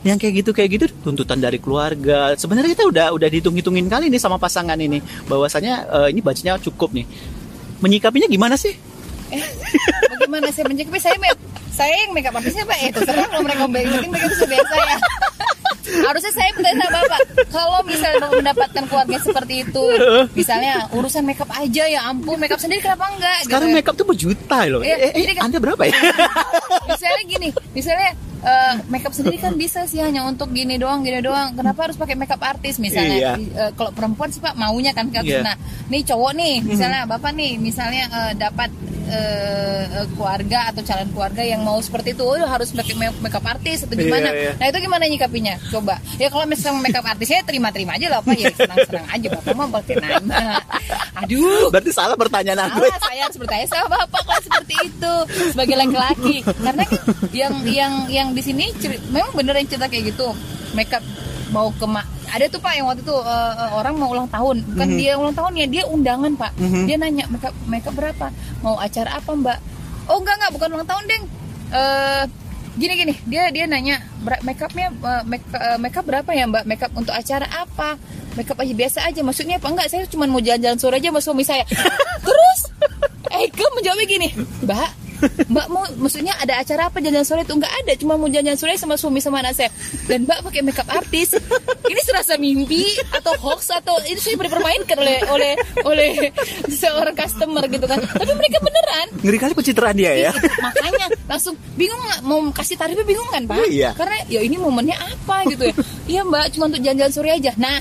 yang 0.03 0.19
kayak 0.19 0.43
gitu 0.43 0.51
kayak 0.51 0.69
gitu 0.75 0.86
tuntutan 1.01 1.39
dari 1.39 1.57
keluarga. 1.57 2.36
Sebenarnya 2.36 2.75
kita 2.75 2.86
udah 2.86 3.15
udah 3.15 3.27
dihitung-hitungin 3.31 3.88
kali 3.88 4.12
nih 4.12 4.19
sama 4.19 4.36
pasangan 4.36 4.77
ini, 4.77 5.00
bahwasanya 5.25 5.88
eh, 5.88 6.07
ini 6.12 6.19
budgetnya 6.19 6.60
cukup 6.60 6.91
nih. 6.91 7.07
Menyikapinya 7.79 8.27
gimana 8.27 8.60
sih? 8.60 8.75
bagaimana 10.07 10.48
saya 10.55 10.65
menyikapi 10.72 11.00
saya 11.03 11.15
saya 11.72 11.93
yang 11.93 12.12
makeup 12.15 12.36
artisnya 12.39 12.63
pak 12.63 12.77
eh 12.79 12.89
terserah 12.96 13.27
kalau 13.27 13.43
mereka 13.43 13.63
mungkin 13.67 14.10
mereka 14.10 14.27
bisa 14.31 14.46
biasa 14.48 14.74
ya 14.75 14.98
harusnya 15.88 16.32
saya 16.32 16.50
bertanya 16.51 16.77
sama 16.84 17.00
bapak 17.00 17.20
kalau 17.48 17.79
misalnya 17.84 18.17
mau 18.20 18.32
mendapatkan 18.34 18.84
keluarga 18.86 19.17
seperti 19.17 19.53
itu 19.63 19.86
misalnya 20.34 20.74
urusan 20.91 21.24
makeup 21.24 21.50
aja 21.50 21.84
ya 21.86 22.01
ampun 22.06 22.38
makeup 22.38 22.58
sendiri 22.58 22.82
kenapa 22.82 23.08
enggak 23.10 23.38
Sekarang 23.44 23.70
gitu. 23.70 23.77
makeup 23.77 23.96
tuh 23.96 24.06
berjuta 24.06 24.58
loh. 24.67 24.82
Iya, 24.82 24.96
eh, 24.96 25.10
eh, 25.10 25.22
jadi 25.22 25.34
kan- 25.34 25.44
Anda 25.48 25.58
berapa 25.58 25.84
ya? 25.84 25.96
misalnya 26.89 27.24
gini 27.25 27.48
misalnya 27.72 28.10
eh, 28.41 28.74
makeup 28.88 29.13
sendiri 29.13 29.38
kan 29.38 29.53
bisa 29.56 29.86
sih 29.86 30.00
hanya 30.00 30.24
untuk 30.24 30.51
gini 30.51 30.77
doang 30.77 31.01
gini 31.01 31.20
doang. 31.20 31.53
Kenapa 31.53 31.89
harus 31.89 31.98
pakai 31.98 32.13
makeup 32.13 32.41
artis 32.41 32.77
misalnya? 32.77 33.17
Iya. 33.17 33.32
Eh, 33.38 33.72
kalau 33.74 33.91
perempuan 33.91 34.29
sih 34.29 34.39
pak 34.39 34.53
maunya 34.53 34.91
kan 34.94 35.10
kan 35.10 35.24
Iya. 35.24 35.41
nah 35.41 35.56
nih 35.88 36.01
cowok 36.03 36.32
nih 36.36 36.53
misalnya 36.62 37.08
bapak 37.08 37.32
nih 37.34 37.58
misalnya 37.58 38.03
eh, 38.08 38.34
dapat 38.36 38.70
eh, 39.08 40.03
keluarga 40.13 40.70
atau 40.70 40.82
calon 40.84 41.10
keluarga 41.12 41.41
yang 41.41 41.62
mau 41.63 41.79
seperti 41.79 42.12
itu 42.12 42.24
oh, 42.27 42.36
harus 42.38 42.75
pakai 42.75 42.96
make- 42.96 43.22
makeup 43.24 43.46
artis 43.48 43.88
atau 43.88 43.96
gimana? 43.96 44.29
Iya, 44.29 44.36
iya. 44.36 44.51
nah 44.60 44.65
itu 44.67 44.77
gimana 44.84 45.03
nyikapinya? 45.08 45.56
Coba. 45.72 45.96
Ya 46.20 46.27
kalau 46.27 46.46
misalnya 46.46 46.84
makeup 46.84 47.06
artisnya 47.08 47.39
terima-terima 47.44 47.96
aja 47.96 48.08
lah 48.12 48.20
pak. 48.20 48.36
Ya 48.36 48.51
senang-senang 48.53 49.08
aja. 49.08 49.27
Bapak 49.39 49.53
mah 49.56 49.67
pakai 49.79 49.96
nanya 49.98 50.60
aduh. 51.17 51.72
Berarti 51.74 51.91
salah 51.91 52.13
pertanyaan 52.20 52.70
aku. 52.70 52.84
Salah, 52.86 53.01
saya 53.01 53.22
harus 53.25 53.38
bertanya 53.39 53.65
sama 53.65 53.88
bapak 53.98 54.22
kalau 54.22 54.41
seperti 54.44 54.75
itu 54.86 55.13
sebagai 55.51 55.75
laki-laki. 55.79 56.36
Karena 56.46 56.84
kan 56.86 57.00
yang 57.34 57.53
yang 57.65 57.94
yang 58.12 58.26
di 58.29 58.41
sini 58.41 58.65
memang 59.07 59.31
bener 59.34 59.53
yang 59.55 59.67
cerita 59.67 59.86
kayak 59.86 60.12
gitu. 60.12 60.27
Makeup 60.72 61.03
mau 61.48 61.72
ke 61.72 61.86
ma- 61.86 62.03
ada 62.27 62.43
tuh 62.46 62.60
pak 62.60 62.74
yang 62.74 62.86
waktu 62.86 63.00
itu 63.00 63.15
eh, 63.15 63.53
orang 63.72 63.96
mau 63.96 64.10
ulang 64.10 64.27
tahun. 64.27 64.63
Bukan 64.65 64.88
dia 64.93 65.15
ulang 65.15 65.31
tahun 65.31 65.51
ya 65.55 65.65
dia 65.65 65.84
undangan 65.86 66.31
pak. 66.34 66.51
Dia 66.84 66.96
nanya 66.96 67.24
makeup 67.27 67.55
makeup 67.65 67.93
berapa? 67.93 68.27
Mau 68.60 68.75
acara 68.75 69.15
apa 69.15 69.31
mbak? 69.31 69.60
Oh 70.05 70.17
enggak 70.17 70.36
enggak 70.36 70.51
bukan 70.53 70.69
ulang 70.74 70.88
tahun 70.88 71.03
deng. 71.05 71.24
Eh, 71.69 72.24
gini 72.75 72.93
gini. 72.96 73.13
Dia 73.24 73.48
dia 73.50 73.65
nanya 73.65 73.96
"Ber- 74.17 74.39
makeupnya 74.41 74.88
eh, 74.91 75.24
make- 75.25 75.48
eh, 75.53 75.77
makeup 75.77 76.03
berapa 76.03 76.29
ya 76.29 76.46
mbak? 76.46 76.63
Makeup 76.63 76.91
untuk 76.93 77.12
acara 77.12 77.48
apa? 77.50 77.96
Makeup 78.34 78.57
aja 78.57 78.74
biasa 78.74 79.00
aja. 79.03 79.22
Maksudnya 79.22 79.55
apa 79.55 79.67
enggak? 79.67 79.88
Saya 79.88 80.03
cuma 80.05 80.25
mau 80.25 80.38
jalan-jalan 80.38 80.75
sore 80.75 80.96
aja 80.96 81.10
sama 81.10 81.22
suami 81.22 81.43
saya. 81.43 81.63
Terus 82.27 82.60
Eka 83.29 83.65
menjawabnya 83.72 84.05
gini 84.05 84.27
mbak 84.63 84.89
Mbak 85.47 85.67
mau 85.74 85.83
maksudnya 85.97 86.33
ada 86.38 86.62
acara 86.62 86.89
apa 86.89 87.01
jalan 87.01 87.25
sore 87.25 87.43
itu? 87.43 87.53
Enggak 87.57 87.74
ada 87.83 87.91
cuma 87.97 88.13
mau 88.15 88.29
jalan 88.29 88.55
sore 88.57 88.77
sama 88.77 88.95
suami 89.00 89.19
sama 89.19 89.41
anak 89.41 89.57
saya. 89.57 89.69
Dan 90.05 90.29
Mbak 90.29 90.39
pakai 90.45 90.62
makeup 90.62 90.88
artis. 90.91 91.33
Ini 91.88 92.01
serasa 92.03 92.36
mimpi 92.36 92.83
atau 93.09 93.33
hoax 93.39 93.71
atau 93.71 93.95
itu 94.05 94.19
sih 94.19 94.33
dipermainkan 94.36 94.97
oleh 95.00 95.17
oleh 95.31 95.53
oleh 95.88 96.09
seorang 96.67 97.15
customer 97.15 97.63
gitu 97.71 97.86
kan. 97.88 98.00
Tapi 98.01 98.31
mereka 98.36 98.57
beneran. 98.62 99.07
Ngeri 99.24 99.38
kali 99.39 99.53
pencitraan 99.55 99.95
dia 99.97 100.13
ya. 100.13 100.31
makanya 100.62 101.07
langsung 101.25 101.55
bingung 101.79 102.00
nggak 102.00 102.21
mau 102.27 102.39
kasih 102.53 102.75
tarifnya 102.75 103.05
bingung 103.07 103.27
kan 103.31 103.43
pak? 103.47 103.65
Iya. 103.67 103.91
karena 103.97 104.17
ya 104.31 104.39
ini 104.43 104.55
momennya 104.59 104.95
apa 104.95 105.47
gitu 105.50 105.63
ya? 105.67 105.74
Iya 106.07 106.21
mbak 106.27 106.55
cuma 106.55 106.71
untuk 106.71 106.81
jalan-jalan 106.83 107.13
sore 107.13 107.29
aja. 107.33 107.51
Nah 107.57 107.79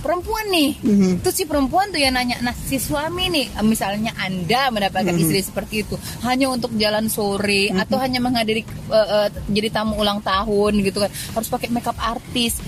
perempuan 0.00 0.48
nih 0.48 0.70
Mhm. 0.80 1.12
terus 1.20 1.36
si 1.36 1.44
perempuan 1.44 1.88
tuh 1.88 2.00
yang 2.00 2.12
nanya 2.12 2.40
nah 2.40 2.52
si 2.52 2.76
suami 2.76 3.28
nih 3.28 3.46
misalnya 3.62 4.16
anda 4.16 4.68
mendapatkan 4.68 5.12
Mhm. 5.12 5.22
istri 5.22 5.40
seperti 5.40 5.74
itu 5.84 5.94
hanya 6.24 6.48
untuk 6.48 6.72
jalan 6.74 7.06
sore 7.06 7.68
atau 7.70 8.00
hanya 8.00 8.18
menghadiri 8.18 8.64
eh, 8.66 9.08
eh, 9.08 9.28
jadi 9.48 9.68
tamu 9.70 9.96
ulang 9.96 10.18
tahun 10.20 10.80
gitu 10.80 10.98
kan 10.98 11.10
harus 11.10 11.48
pakai 11.48 11.68
makeup 11.68 11.96
artis 11.96 12.58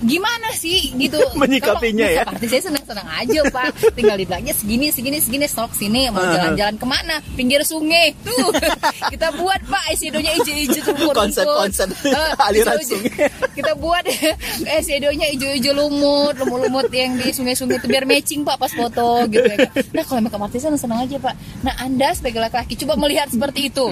gimana 0.00 0.48
sih? 0.52 0.94
Gitu. 0.94 1.18
Menyikapinya 1.40 2.06
ya. 2.06 2.22
artis 2.24 2.48
saya 2.48 2.62
senang-senang 2.68 3.08
aja 3.08 3.40
pak. 3.48 3.66
Tinggal 3.94 4.16
dibilangnya 4.16 4.54
segini 4.54 4.90
segini 4.90 5.18
segini 5.18 5.46
stok 5.46 5.72
sini. 5.72 6.08
Mau 6.08 6.22
jalan-jalan 6.22 6.76
ke 6.76 6.86
mana? 6.86 7.18
Pinggir 7.34 7.62
sungai. 7.62 8.14
Tuh. 8.22 8.50
Kita 9.12 9.34
buat 9.34 9.60
pak 9.64 9.82
eyeshadownya 9.90 10.32
hijau-hijau 10.38 10.80
tuh. 10.80 10.92
rumput-rumput. 10.92 11.16
Konsep-konsep 11.18 11.88
Eh, 12.04 12.32
aliran 12.38 12.78
sungai. 12.80 13.26
kita 13.52 13.72
buat 13.74 14.04
eyeshadownya 14.74 15.26
hijau-hijau 15.34 15.74
lumut 15.74 16.34
lumut-lumut 16.38 16.86
yang 16.90 17.14
di 17.14 17.30
sungai-sungai 17.30 17.78
itu 17.78 17.86
biar 17.86 18.04
matching 18.04 18.42
pak 18.42 18.56
pas 18.56 18.70
foto 18.70 19.26
gitu 19.26 19.44
ya 19.44 19.56
kan. 19.66 19.70
nah 19.90 20.02
kalau 20.02 20.20
makeup 20.22 20.42
artis 20.42 20.62
senang-senang 20.62 21.04
aja 21.04 21.16
pak. 21.18 21.34
Nah 21.62 21.74
anda 21.78 22.08
sebagai 22.12 22.38
laki-laki 22.38 22.74
coba 22.78 22.94
melihat 22.96 23.28
seperti 23.28 23.68
itu. 23.68 23.90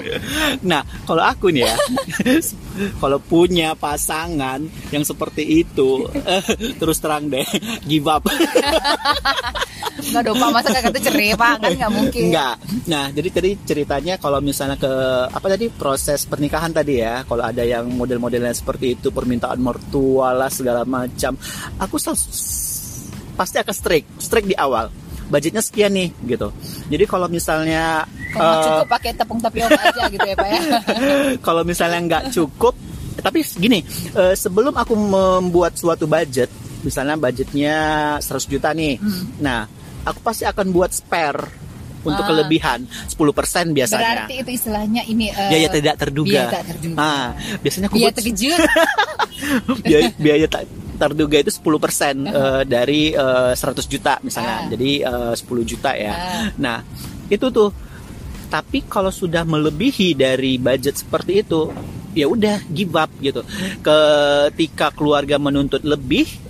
Nah, 0.61 0.81
kalau 1.03 1.23
aku 1.23 1.49
nih 1.49 1.67
ya, 1.67 1.75
kalau 3.01 3.17
punya 3.21 3.73
pasangan 3.73 4.61
yang 4.93 5.03
seperti 5.03 5.65
itu, 5.65 6.05
terus 6.81 6.97
terang 7.01 7.29
deh, 7.29 7.45
give 7.85 8.07
up. 8.07 8.23
nggak 9.97 10.23
dong 10.29 10.37
pak 10.37 10.49
masa 10.53 10.69
cerai 10.93 11.33
pak 11.33 11.57
kan 11.57 11.71
nggak 11.73 11.93
mungkin 11.93 12.21
Enggak. 12.29 12.55
Nah, 12.85 13.09
jadi 13.09 13.29
tadi 13.33 13.51
ceritanya 13.65 14.21
kalau 14.21 14.39
misalnya 14.39 14.77
ke 14.77 14.91
apa 15.33 15.47
tadi 15.49 15.73
proses 15.73 16.23
pernikahan 16.29 16.69
tadi 16.69 17.01
ya, 17.01 17.25
kalau 17.25 17.41
ada 17.41 17.65
yang 17.65 17.89
model-modelnya 17.89 18.53
seperti 18.53 18.93
itu, 18.99 19.09
permintaan 19.09 19.57
mertua 19.57 20.37
lah 20.37 20.51
segala 20.53 20.85
macam, 20.85 21.33
aku 21.81 21.97
sel- 21.97 22.19
pasti 23.37 23.57
akan 23.61 23.75
strict, 23.75 24.07
strict 24.21 24.47
di 24.49 24.57
awal. 24.57 24.89
Budgetnya 25.27 25.59
sekian 25.59 25.91
nih 25.91 26.09
gitu. 26.23 26.55
Jadi 26.87 27.03
kalau 27.03 27.27
misalnya 27.27 28.07
eh, 28.39 28.63
cukup 28.63 28.87
pakai 28.87 29.11
tepung 29.13 29.39
tapioka 29.39 29.75
aja 29.75 30.03
gitu 30.07 30.23
ya 30.23 30.35
pak 30.35 30.47
ya 30.47 30.59
kalau 31.45 31.61
misalnya 31.61 31.99
nggak 31.99 32.23
cukup 32.31 32.73
tapi 33.17 33.41
gini 33.43 33.79
eh, 34.13 34.33
sebelum 34.33 34.73
aku 34.73 34.93
membuat 34.93 35.73
suatu 35.73 36.05
budget 36.05 36.47
misalnya 36.79 37.15
budgetnya 37.15 37.75
100 38.17 38.45
juta 38.45 38.69
nih 38.71 38.95
Hmm. 38.97 39.25
nah 39.37 39.65
aku 40.03 40.21
pasti 40.21 40.45
akan 40.45 40.69
buat 40.69 40.93
spare 40.93 41.65
untuk 41.99 42.23
Ah. 42.23 42.29
kelebihan 42.29 42.87
10% 42.87 43.75
biasanya. 43.75 44.23
Berarti 44.23 44.35
itu 44.39 44.51
istilahnya 44.55 45.01
ini 45.03 45.27
eh, 45.27 45.49
biaya 45.51 45.67
tidak 45.67 45.95
terduga. 45.99 46.31
biaya 46.31 46.47
tak 46.47 46.63
terduga. 46.71 46.97
Ah, 46.97 47.27
biasanya 47.59 47.85
aku 47.89 47.95
biaya 47.97 48.05
buat 48.07 48.15
terkejut. 48.15 48.59
biaya, 49.83 50.07
biaya 50.15 50.45
tak 50.47 50.63
terduga 50.97 51.37
itu 51.37 51.51
10% 51.51 52.23
eh, 52.23 52.61
dari 52.63 53.01
eh, 53.11 53.51
100 53.53 53.59
juta 53.91 54.13
misalnya. 54.23 54.55
Ah. 54.63 54.67
Jadi 54.71 54.91
eh, 55.03 55.33
10 55.35 55.43
juta 55.67 55.91
ya. 55.93 56.13
Ah. 56.13 56.45
Nah, 56.55 56.77
itu 57.27 57.47
tuh. 57.51 57.69
Tapi 58.47 58.87
kalau 58.87 59.11
sudah 59.11 59.43
melebihi 59.43 60.15
dari 60.15 60.55
budget 60.55 60.95
seperti 61.03 61.43
itu, 61.43 61.67
ya 62.15 62.25
udah 62.31 62.63
give 62.71 62.95
up 62.95 63.11
gitu. 63.19 63.43
Ketika 63.83 64.95
keluarga 64.95 65.35
menuntut 65.35 65.83
lebih, 65.83 66.46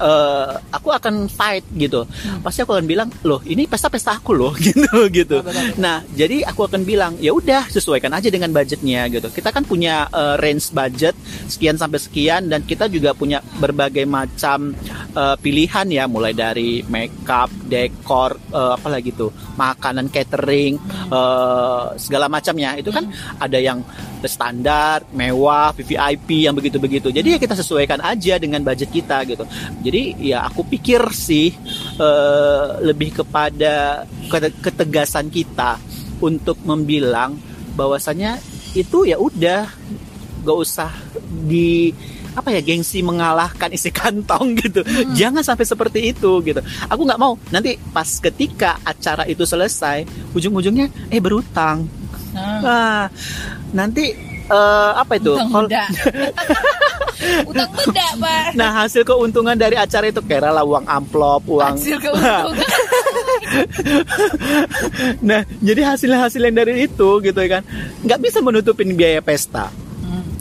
eh, 0.00 0.52
aku 0.72 0.88
akan 0.90 1.28
fight 1.28 1.64
gitu. 1.76 2.08
Pasti 2.40 2.64
aku 2.64 2.74
akan 2.80 2.86
bilang, 2.88 3.08
loh 3.22 3.44
ini 3.44 3.68
pesta-pesta 3.68 4.16
aku 4.16 4.32
loh 4.32 4.52
gitu 4.66 5.06
gitu. 5.12 5.44
Nah, 5.76 6.02
jadi 6.16 6.48
aku 6.48 6.66
akan 6.66 6.82
bilang, 6.88 7.20
ya 7.20 7.36
udah 7.36 7.68
sesuaikan 7.68 8.10
aja 8.16 8.32
dengan 8.32 8.50
budgetnya 8.50 9.06
gitu. 9.12 9.28
Kita 9.28 9.52
kan 9.52 9.68
punya 9.68 10.08
eh, 10.10 10.36
range 10.40 10.72
budget 10.72 11.14
sekian 11.46 11.76
sampai 11.76 12.00
sekian 12.00 12.48
dan 12.48 12.64
kita 12.64 12.88
juga 12.88 13.12
punya 13.12 13.44
berbagai 13.60 14.08
macam 14.08 14.72
eh, 15.12 15.36
pilihan 15.38 15.86
ya, 15.92 16.04
mulai 16.08 16.32
dari 16.32 16.80
makeup, 16.88 17.52
dekor, 17.68 18.40
eh, 18.50 18.72
apa 18.80 18.88
lagi 18.88 19.12
tuh, 19.12 19.30
makanan 19.60 20.08
catering, 20.08 20.80
eh, 21.12 21.84
segala 22.00 22.26
macamnya. 22.32 22.80
Itu 22.80 22.90
kan 22.90 23.06
ada 23.36 23.58
yang 23.60 23.84
standar, 24.28 25.06
mewah, 25.16 25.72
VVIP 25.72 26.44
yang 26.48 26.54
begitu-begitu. 26.56 27.08
Jadi 27.08 27.36
ya 27.36 27.38
kita 27.40 27.56
sesuaikan 27.56 28.02
aja 28.04 28.36
dengan 28.36 28.60
budget 28.60 28.90
kita 28.92 29.24
gitu. 29.24 29.44
Jadi 29.80 29.89
ya 30.18 30.46
aku 30.46 30.62
pikir 30.66 31.00
sih 31.10 31.50
eh, 31.98 32.66
lebih 32.84 33.22
kepada 33.22 34.04
kete- 34.30 34.56
ketegasan 34.62 35.26
kita 35.28 35.76
untuk 36.20 36.60
membilang 36.62 37.34
bahwasanya 37.74 38.38
itu 38.76 39.08
ya 39.08 39.18
udah 39.18 39.66
gak 40.40 40.58
usah 40.58 40.90
di 41.26 41.90
apa 42.30 42.54
ya 42.54 42.62
gengsi 42.62 43.02
mengalahkan 43.02 43.74
isi 43.74 43.90
kantong 43.98 44.54
gitu. 44.54 44.86
Jangan 45.18 45.42
sampai 45.42 45.66
seperti 45.66 46.14
itu 46.14 46.38
gitu. 46.46 46.62
Aku 46.86 47.02
nggak 47.02 47.18
mau. 47.18 47.34
Nanti 47.50 47.74
pas 47.90 48.06
ketika 48.06 48.78
acara 48.86 49.26
itu 49.26 49.42
selesai 49.42 50.06
ujung-ujungnya 50.30 51.10
eh 51.10 51.18
berutang 51.18 51.90
Nah, 52.30 52.62
Nah, 52.62 53.02
nanti 53.74 54.14
eh, 54.50 54.90
apa 54.98 55.12
itu? 55.16 55.32
utang 55.34 55.50
muda. 55.50 55.82
utang 57.50 57.70
muda, 57.70 58.06
Pak. 58.18 58.46
Nah, 58.58 58.70
hasil 58.84 59.02
keuntungan 59.06 59.54
dari 59.54 59.78
acara 59.78 60.10
itu 60.10 60.20
kira 60.26 60.50
lah 60.50 60.66
uang 60.66 60.84
amplop, 60.84 61.46
uang. 61.46 61.78
Hasil 61.78 61.96
keuntungan. 62.02 62.66
nah, 65.28 65.40
jadi 65.62 65.80
hasil-hasil 65.94 66.40
yang 66.42 66.56
dari 66.56 66.86
itu 66.86 67.08
gitu 67.22 67.40
kan, 67.46 67.62
nggak 68.02 68.20
bisa 68.20 68.38
menutupin 68.42 68.92
biaya 68.94 69.22
pesta. 69.22 69.70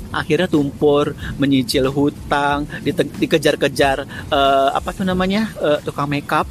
Akhirnya 0.09 0.49
tumpur, 0.49 1.13
menyicil 1.37 1.89
hutang, 1.89 2.65
dikejar-kejar 3.19 3.97
eh, 4.29 4.69
apa 4.73 4.89
tuh 4.93 5.05
namanya 5.05 5.49
eh, 5.61 5.79
tukang 5.85 6.09
makeup, 6.09 6.49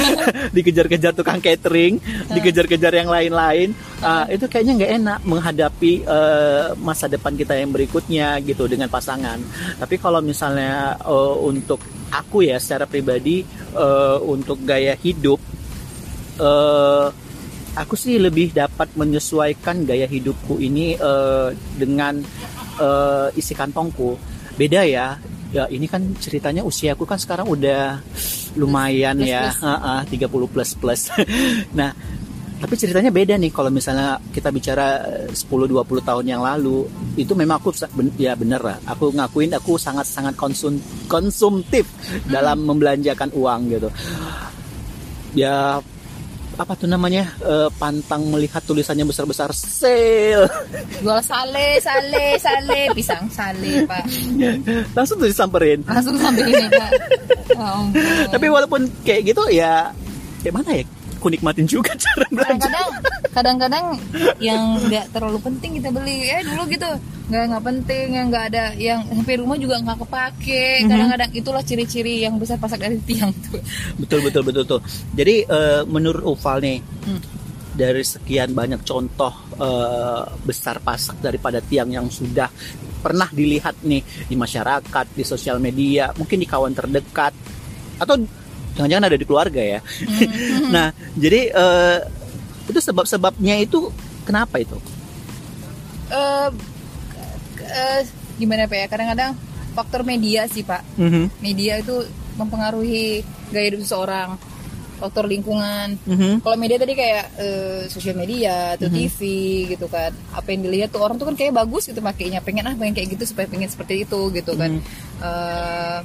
dikejar-kejar 0.56 1.12
tukang 1.14 1.42
catering, 1.42 1.98
dikejar-kejar 2.30 2.92
yang 2.94 3.10
lain-lain. 3.10 3.74
Ah, 4.00 4.24
itu 4.32 4.48
kayaknya 4.48 4.72
nggak 4.80 4.92
enak 5.02 5.18
menghadapi 5.26 5.92
eh, 6.06 6.66
masa 6.80 7.10
depan 7.10 7.36
kita 7.36 7.58
yang 7.58 7.70
berikutnya 7.74 8.40
gitu 8.44 8.64
dengan 8.70 8.88
pasangan. 8.88 9.38
Tapi 9.76 9.96
kalau 9.98 10.22
misalnya 10.24 10.96
eh, 11.00 11.34
untuk 11.40 11.82
aku 12.10 12.42
ya 12.46 12.58
secara 12.58 12.90
pribadi 12.90 13.42
eh, 13.74 14.18
untuk 14.22 14.62
gaya 14.66 14.98
hidup 14.98 15.38
eh, 16.40 17.06
aku 17.76 17.94
sih 17.94 18.18
lebih 18.18 18.50
dapat 18.50 18.90
menyesuaikan 18.98 19.86
gaya 19.86 20.06
hidupku 20.10 20.58
ini 20.58 20.98
eh, 20.98 21.48
dengan 21.78 22.18
eh, 22.80 23.28
isi 23.38 23.52
kantongku. 23.52 24.16
Beda 24.56 24.82
ya. 24.82 25.20
Ya 25.50 25.66
ini 25.66 25.90
kan 25.90 26.00
ceritanya 26.22 26.62
usiaku 26.62 27.02
kan 27.02 27.18
sekarang 27.18 27.50
udah 27.50 27.98
lumayan 28.54 29.18
Plus, 29.18 29.30
ya, 29.30 29.50
plus. 29.50 29.58
Heeh, 29.66 30.00
30 30.30 30.52
plus 30.54 30.70
plus. 30.78 31.00
nah, 31.78 31.90
tapi 32.60 32.76
ceritanya 32.76 33.08
beda 33.08 33.40
nih 33.40 33.48
kalau 33.48 33.72
misalnya 33.72 34.20
kita 34.36 34.52
bicara 34.52 35.00
10-20 35.32 35.80
tahun 36.04 36.26
yang 36.28 36.44
lalu 36.44 36.84
itu 37.16 37.32
memang 37.32 37.56
aku 37.56 37.72
ya 38.20 38.36
bener 38.36 38.60
lah 38.60 38.76
aku 38.84 39.16
ngakuin 39.16 39.56
aku 39.56 39.80
sangat-sangat 39.80 40.36
konsum 40.36 40.76
konsumtif 41.08 41.88
dalam 42.28 42.60
membelanjakan 42.68 43.32
uang 43.32 43.60
gitu 43.72 43.88
ya 45.32 45.80
apa 46.56 46.72
tuh 46.74 46.88
namanya? 46.90 47.30
Eh, 47.42 47.68
pantang 47.78 48.26
melihat 48.30 48.62
tulisannya 48.64 49.06
besar-besar. 49.06 49.52
Sale. 49.54 50.48
Jual 51.02 51.20
sale, 51.22 51.78
sale, 51.78 52.36
sale, 52.40 52.80
pisang 52.96 53.26
sale, 53.30 53.84
Pak. 53.86 54.04
langsung 54.96 55.20
tuh 55.20 55.28
disamperin. 55.30 55.80
Langsung 55.86 56.16
sampai 56.18 56.44
ini, 56.48 56.66
Pak. 56.70 56.90
Ya 57.50 57.66
ampun. 57.76 58.28
tapi 58.30 58.46
walaupun 58.46 58.80
kayak 59.02 59.34
gitu 59.34 59.42
ya 59.52 59.90
kayak 60.40 60.54
mana 60.54 60.70
ya? 60.80 60.84
Aku 61.20 61.28
nikmatin 61.28 61.68
juga 61.68 61.92
cara 62.00 62.24
belanja. 62.32 62.64
Kadang-kadang 62.64 62.88
kadang-kadang 63.36 63.84
yang 64.40 64.80
nggak 64.88 65.12
terlalu 65.12 65.38
penting 65.44 65.76
kita 65.76 65.92
beli. 65.92 66.32
Ya 66.32 66.40
dulu 66.40 66.64
gitu 66.72 66.88
nggak 67.30 67.44
nggak 67.46 67.64
penting 67.64 68.06
yang 68.10 68.26
nggak 68.26 68.44
ada 68.50 68.64
yang 68.74 69.00
sampai 69.06 69.38
rumah 69.38 69.54
juga 69.54 69.78
nggak 69.78 69.98
kepake. 70.02 70.82
Kadang-kadang 70.84 71.30
itulah 71.30 71.62
ciri-ciri 71.62 72.26
yang 72.26 72.34
besar 72.36 72.58
pasak 72.58 72.82
dari 72.82 72.98
tiang 73.06 73.30
tuh. 73.46 73.62
Betul 73.96 74.26
betul 74.26 74.42
betul 74.42 74.64
tuh 74.66 74.80
jadi 75.14 75.46
eh, 75.46 75.82
menurut 75.86 76.26
Uval 76.26 76.58
nih 76.60 76.78
Hmm. 77.00 77.16
dari 77.72 78.04
sekian 78.04 78.52
banyak 78.52 78.82
contoh 78.82 79.30
eh, 79.56 80.22
besar 80.44 80.82
pasak 80.82 81.16
daripada 81.22 81.62
tiang 81.62 81.88
yang 81.88 82.10
sudah 82.10 82.50
pernah 83.00 83.30
dilihat 83.32 83.80
nih 83.80 84.02
di 84.28 84.36
masyarakat 84.36 85.06
di 85.16 85.24
sosial 85.24 85.56
media 85.56 86.12
mungkin 86.18 86.36
di 86.36 86.44
kawan 86.44 86.74
terdekat 86.74 87.32
atau 87.96 88.20
jangan-jangan 88.76 89.06
ada 89.08 89.16
di 89.16 89.24
keluarga 89.24 89.62
ya. 89.62 89.80
Nah 90.74 90.90
jadi 91.16 91.40
eh, 91.48 91.98
itu 92.68 92.80
sebab-sebabnya 92.82 93.56
itu 93.62 93.88
kenapa 94.26 94.60
itu? 94.60 94.76
Eh, 96.10 96.48
eh, 97.60 98.00
gimana 98.40 98.64
pak 98.64 98.78
ya 98.78 98.86
kadang-kadang 98.88 99.32
faktor 99.76 100.02
media 100.02 100.48
sih 100.48 100.64
pak. 100.64 100.82
Mhm, 100.96 101.40
media 101.44 101.78
itu 101.78 102.04
mempengaruhi 102.36 103.22
gaya 103.52 103.66
hidup 103.70 103.82
seseorang 103.84 104.38
faktor 105.00 105.24
lingkungan. 105.24 105.96
Mhm. 106.04 106.44
kalau 106.44 106.56
media 106.60 106.76
tadi 106.76 106.92
kayak 106.92 107.24
eh, 107.40 107.80
sosial 107.88 108.12
media 108.20 108.76
atau 108.76 108.92
TV 108.92 109.18
gitu 109.72 109.88
kan 109.88 110.12
apa 110.36 110.48
yang 110.52 110.60
dilihat 110.68 110.92
tuh 110.92 111.00
orang 111.00 111.16
tuh 111.16 111.24
kan 111.24 111.36
kayak 111.40 111.56
bagus 111.56 111.88
gitu 111.88 112.04
makainya 112.04 112.44
pengen 112.44 112.68
ah 112.68 112.76
pengen 112.76 112.92
kayak 112.92 113.16
gitu 113.16 113.24
supaya 113.32 113.48
pengen 113.48 113.72
seperti 113.72 114.04
itu 114.04 114.20
gitu 114.36 114.52
kan. 114.60 114.76
Eh, 115.24 115.98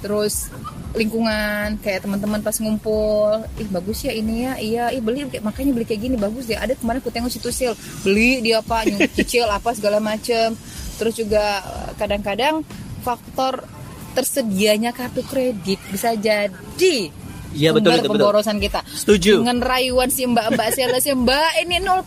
terus 0.00 0.48
lingkungan 0.96 1.78
kayak 1.84 2.02
teman-teman 2.02 2.42
pas 2.42 2.56
ngumpul 2.58 3.44
ih 3.60 3.68
bagus 3.70 4.02
ya 4.02 4.10
ini 4.16 4.48
ya 4.48 4.52
iya 4.58 4.84
ih 4.90 4.98
beli 4.98 5.28
makanya 5.38 5.70
beli 5.76 5.86
kayak 5.86 6.02
gini 6.02 6.16
bagus 6.18 6.50
ya 6.50 6.58
ada 6.58 6.74
kemarin 6.74 6.98
aku 6.98 7.12
tengok 7.14 7.30
situ 7.30 7.52
sale 7.54 7.78
beli 8.02 8.42
dia 8.42 8.58
apa 8.58 8.82
nyuci 8.88 9.38
apa 9.46 9.70
segala 9.76 10.02
macem 10.02 10.56
terus 11.00 11.16
juga 11.16 11.64
eh, 11.64 11.90
kadang-kadang 11.96 12.60
faktor 13.00 13.64
tersedianya 14.12 14.92
kartu 14.92 15.24
kredit 15.24 15.80
bisa 15.88 16.12
jadi 16.12 17.08
Iya, 17.50 17.74
betul, 17.74 17.90
sumber 17.90 17.98
betul, 17.98 18.10
betul. 18.14 18.22
pemborosan 18.22 18.56
kita. 18.62 18.80
Setuju. 18.86 19.42
dengan 19.42 19.58
rayuan 19.58 20.06
si 20.06 20.22
mbak-mbak 20.22 20.70
salesnya 20.70 21.18
mbak 21.18 21.50
ini 21.66 21.82
0% 21.82 22.06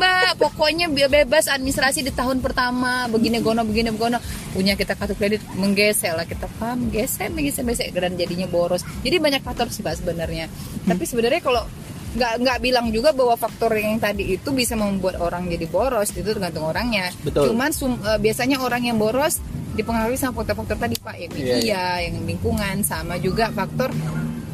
mbak. 0.00 0.40
Pokoknya 0.40 0.88
bebas 0.88 1.52
administrasi 1.52 2.00
di 2.00 2.12
tahun 2.16 2.40
pertama. 2.40 3.04
Begini 3.12 3.44
gono 3.44 3.60
begini 3.68 3.92
gono. 3.92 4.16
Punya 4.56 4.80
kita 4.80 4.96
kartu 4.96 5.12
kredit 5.20 5.44
menggesek 5.52 6.16
lah 6.16 6.24
kita 6.24 6.48
paham 6.56 6.88
gesek 6.88 7.28
menggesek 7.28 7.68
gesek 7.68 7.92
dan 7.92 8.16
jadinya 8.16 8.48
boros. 8.48 8.80
Jadi 9.04 9.20
banyak 9.20 9.44
faktor 9.44 9.68
sih 9.68 9.84
mbak 9.84 10.00
sebenarnya. 10.00 10.48
Tapi 10.88 11.04
sebenarnya 11.04 11.44
kalau 11.44 11.62
nggak 12.10 12.42
nggak 12.42 12.58
bilang 12.58 12.86
juga 12.90 13.10
bahwa 13.10 13.34
faktor 13.34 13.70
yang 13.72 13.96
tadi 13.96 14.34
itu 14.34 14.50
bisa 14.50 14.74
membuat 14.74 15.18
orang 15.18 15.46
jadi 15.46 15.62
boros 15.64 16.10
itu 16.10 16.24
tergantung 16.24 16.66
orangnya. 16.66 17.10
Betul. 17.20 17.50
cuman 17.50 17.70
sum- 17.70 18.00
eh, 18.00 18.18
biasanya 18.18 18.58
orang 18.58 18.82
yang 18.82 18.96
boros 18.96 19.38
dipengaruhi 19.70 20.18
sama 20.18 20.34
faktor-faktor 20.36 20.76
tadi 20.76 20.98
pak. 20.98 21.14
Ya 21.14 21.26
media 21.28 21.54
Iya, 21.56 21.84
yang 22.04 22.26
lingkungan 22.26 22.82
sama 22.82 23.14
juga 23.16 23.48
faktor 23.50 23.94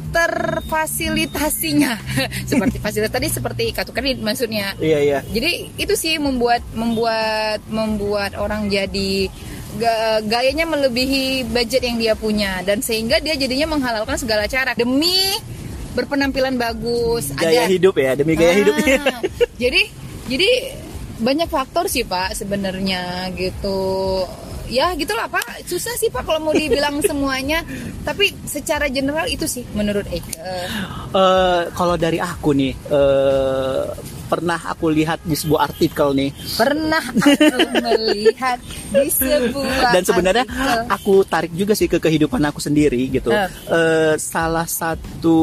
terfasilitasinya. 0.07 1.93
Seperti 2.49 2.77
fasilitas 2.77 3.11
tadi 3.11 3.27
seperti 3.27 3.63
kartu 3.71 3.91
kredit 3.91 4.21
maksudnya. 4.21 4.73
Iya 4.77 4.99
iya. 4.99 5.19
Jadi 5.23 5.73
itu 5.75 5.93
sih 5.93 6.15
membuat 6.17 6.63
membuat 6.71 7.59
membuat 7.67 8.33
orang 8.33 8.65
jadi 8.67 9.27
ga- 9.75 10.23
gayanya 10.23 10.63
melebihi 10.63 11.43
budget 11.45 11.81
yang 11.83 11.97
dia 11.97 12.13
punya. 12.13 12.61
Dan 12.63 12.79
sehingga 12.79 13.19
dia 13.19 13.35
jadinya 13.35 13.73
menghalalkan 13.73 14.15
segala 14.15 14.47
cara. 14.47 14.73
Demi 14.73 15.33
berpenampilan 15.97 16.53
bagus 16.55 17.33
gaya 17.33 17.65
agar- 17.65 17.73
hidup 17.73 17.95
ya 17.97 18.13
demi 18.13 18.33
gaya 18.33 18.51
Ah, 18.51 18.57
hidupnya 18.61 18.97
jadi 19.63 19.81
jadi 20.27 20.49
banyak 21.17 21.49
faktor 21.49 21.89
sih 21.89 22.05
pak 22.05 22.37
sebenarnya 22.37 23.33
gitu. 23.33 24.21
Ya 24.67 24.93
gitulah 24.93 25.25
pak. 25.25 25.63
Susah 25.63 25.95
sih 25.95 26.11
pak 26.11 26.21
kalau 26.21 26.37
mau 26.37 26.53
dibilang 26.53 27.01
semuanya. 27.09 27.65
Tapi 28.03 28.35
secara 28.43 28.85
general 28.85 29.25
itu 29.25 29.47
sih 29.47 29.65
menurut 29.71 30.05
Eke 30.07 30.37
Eh, 31.09 31.61
kalau 31.71 31.95
dari 31.95 32.19
aku 32.19 32.51
nih 32.51 32.69
eh, 32.69 33.83
pernah 34.27 34.59
aku 34.59 34.91
lihat 34.91 35.23
di 35.23 35.33
sebuah 35.33 35.71
artikel 35.71 36.11
nih 36.13 36.29
pernah 36.59 37.01
aku 37.01 37.57
melihat 37.87 38.59
di 38.91 39.09
sebuah 39.09 39.91
dan 39.95 40.03
sebenarnya 40.03 40.45
artikel. 40.45 40.83
aku 40.91 41.13
tarik 41.23 41.53
juga 41.55 41.73
sih 41.73 41.87
ke 41.87 41.97
kehidupan 41.97 42.43
aku 42.43 42.59
sendiri 42.59 42.99
gitu. 43.07 43.31
Eh. 43.31 43.47
Eh, 43.71 44.13
salah 44.19 44.67
satu 44.67 45.39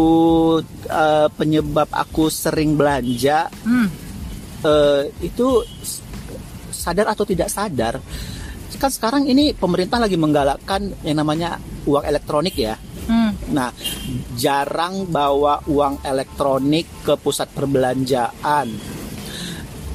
eh, 0.85 1.29
penyebab 1.33 1.89
aku 1.91 2.29
sering 2.29 2.77
belanja 2.77 3.49
Hmm, 3.65 3.89
eh, 4.61 5.03
itu 5.25 5.65
sadar 6.69 7.09
atau 7.17 7.25
tidak 7.25 7.49
sadar 7.49 7.97
kan 8.85 8.93
sekarang 8.93 9.25
ini 9.25 9.57
pemerintah 9.57 9.97
lagi 9.97 10.21
menggalakkan 10.21 10.93
yang 11.01 11.25
namanya 11.25 11.57
uang 11.89 12.05
elektronik 12.05 12.53
ya. 12.53 12.77
Nah, 13.53 13.71
jarang 14.39 15.09
bawa 15.09 15.61
uang 15.69 16.01
elektronik 16.01 16.87
ke 17.05 17.15
pusat 17.21 17.53
perbelanjaan. 17.53 18.69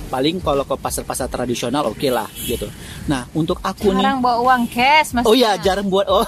Paling 0.10 0.42
kalau 0.42 0.66
ke 0.66 0.74
pasar-pasar 0.74 1.30
tradisional 1.30 1.86
oke 1.86 2.10
lah 2.10 2.26
gitu. 2.46 2.66
Nah, 3.06 3.30
untuk 3.38 3.62
aku 3.62 3.94
nih 3.94 4.02
Sekarang 4.02 4.18
bawa 4.26 4.38
uang 4.42 4.64
cash 4.66 5.14
maksudnya. 5.14 5.30
Oh 5.30 5.36
iya, 5.38 5.52
jarang 5.62 5.88
buat 5.90 6.10
oh 6.10 6.26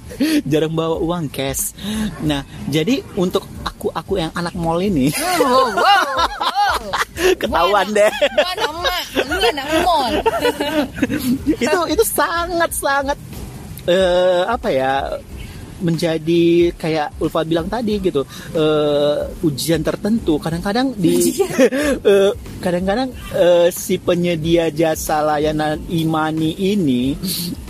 jarang 0.52 0.72
bawa 0.76 0.96
uang 1.00 1.32
cash. 1.32 1.72
Nah, 2.20 2.44
jadi 2.68 3.00
untuk 3.16 3.48
aku 3.64 3.88
aku 3.88 4.20
yang 4.20 4.30
anak 4.36 4.52
mall 4.52 4.78
ini 4.78 5.08
Wow, 5.40 5.74
wow, 5.74 5.74
wow. 5.80 6.80
ketahuan 7.40 7.88
deh. 7.96 8.12
gua 9.32 9.48
anak 9.48 9.68
mall. 9.80 10.12
itu 11.48 11.78
itu 11.88 12.04
sangat 12.04 12.70
sangat 12.76 13.18
eh, 13.88 14.42
apa 14.46 14.68
ya 14.70 14.92
menjadi 15.82 16.42
kayak 16.74 17.18
Ulfa 17.18 17.42
bilang 17.42 17.66
tadi 17.66 17.98
gitu 17.98 18.22
eh, 18.54 19.18
ujian 19.42 19.82
tertentu. 19.82 20.38
Kadang-kadang 20.38 20.94
di 20.94 21.18
eh, 22.06 22.30
kadang-kadang 22.58 23.10
eh, 23.34 23.68
si 23.68 23.98
penyedia 23.98 24.70
jasa 24.70 25.20
layanan 25.20 25.82
imani 25.88 26.54
ini 26.56 27.12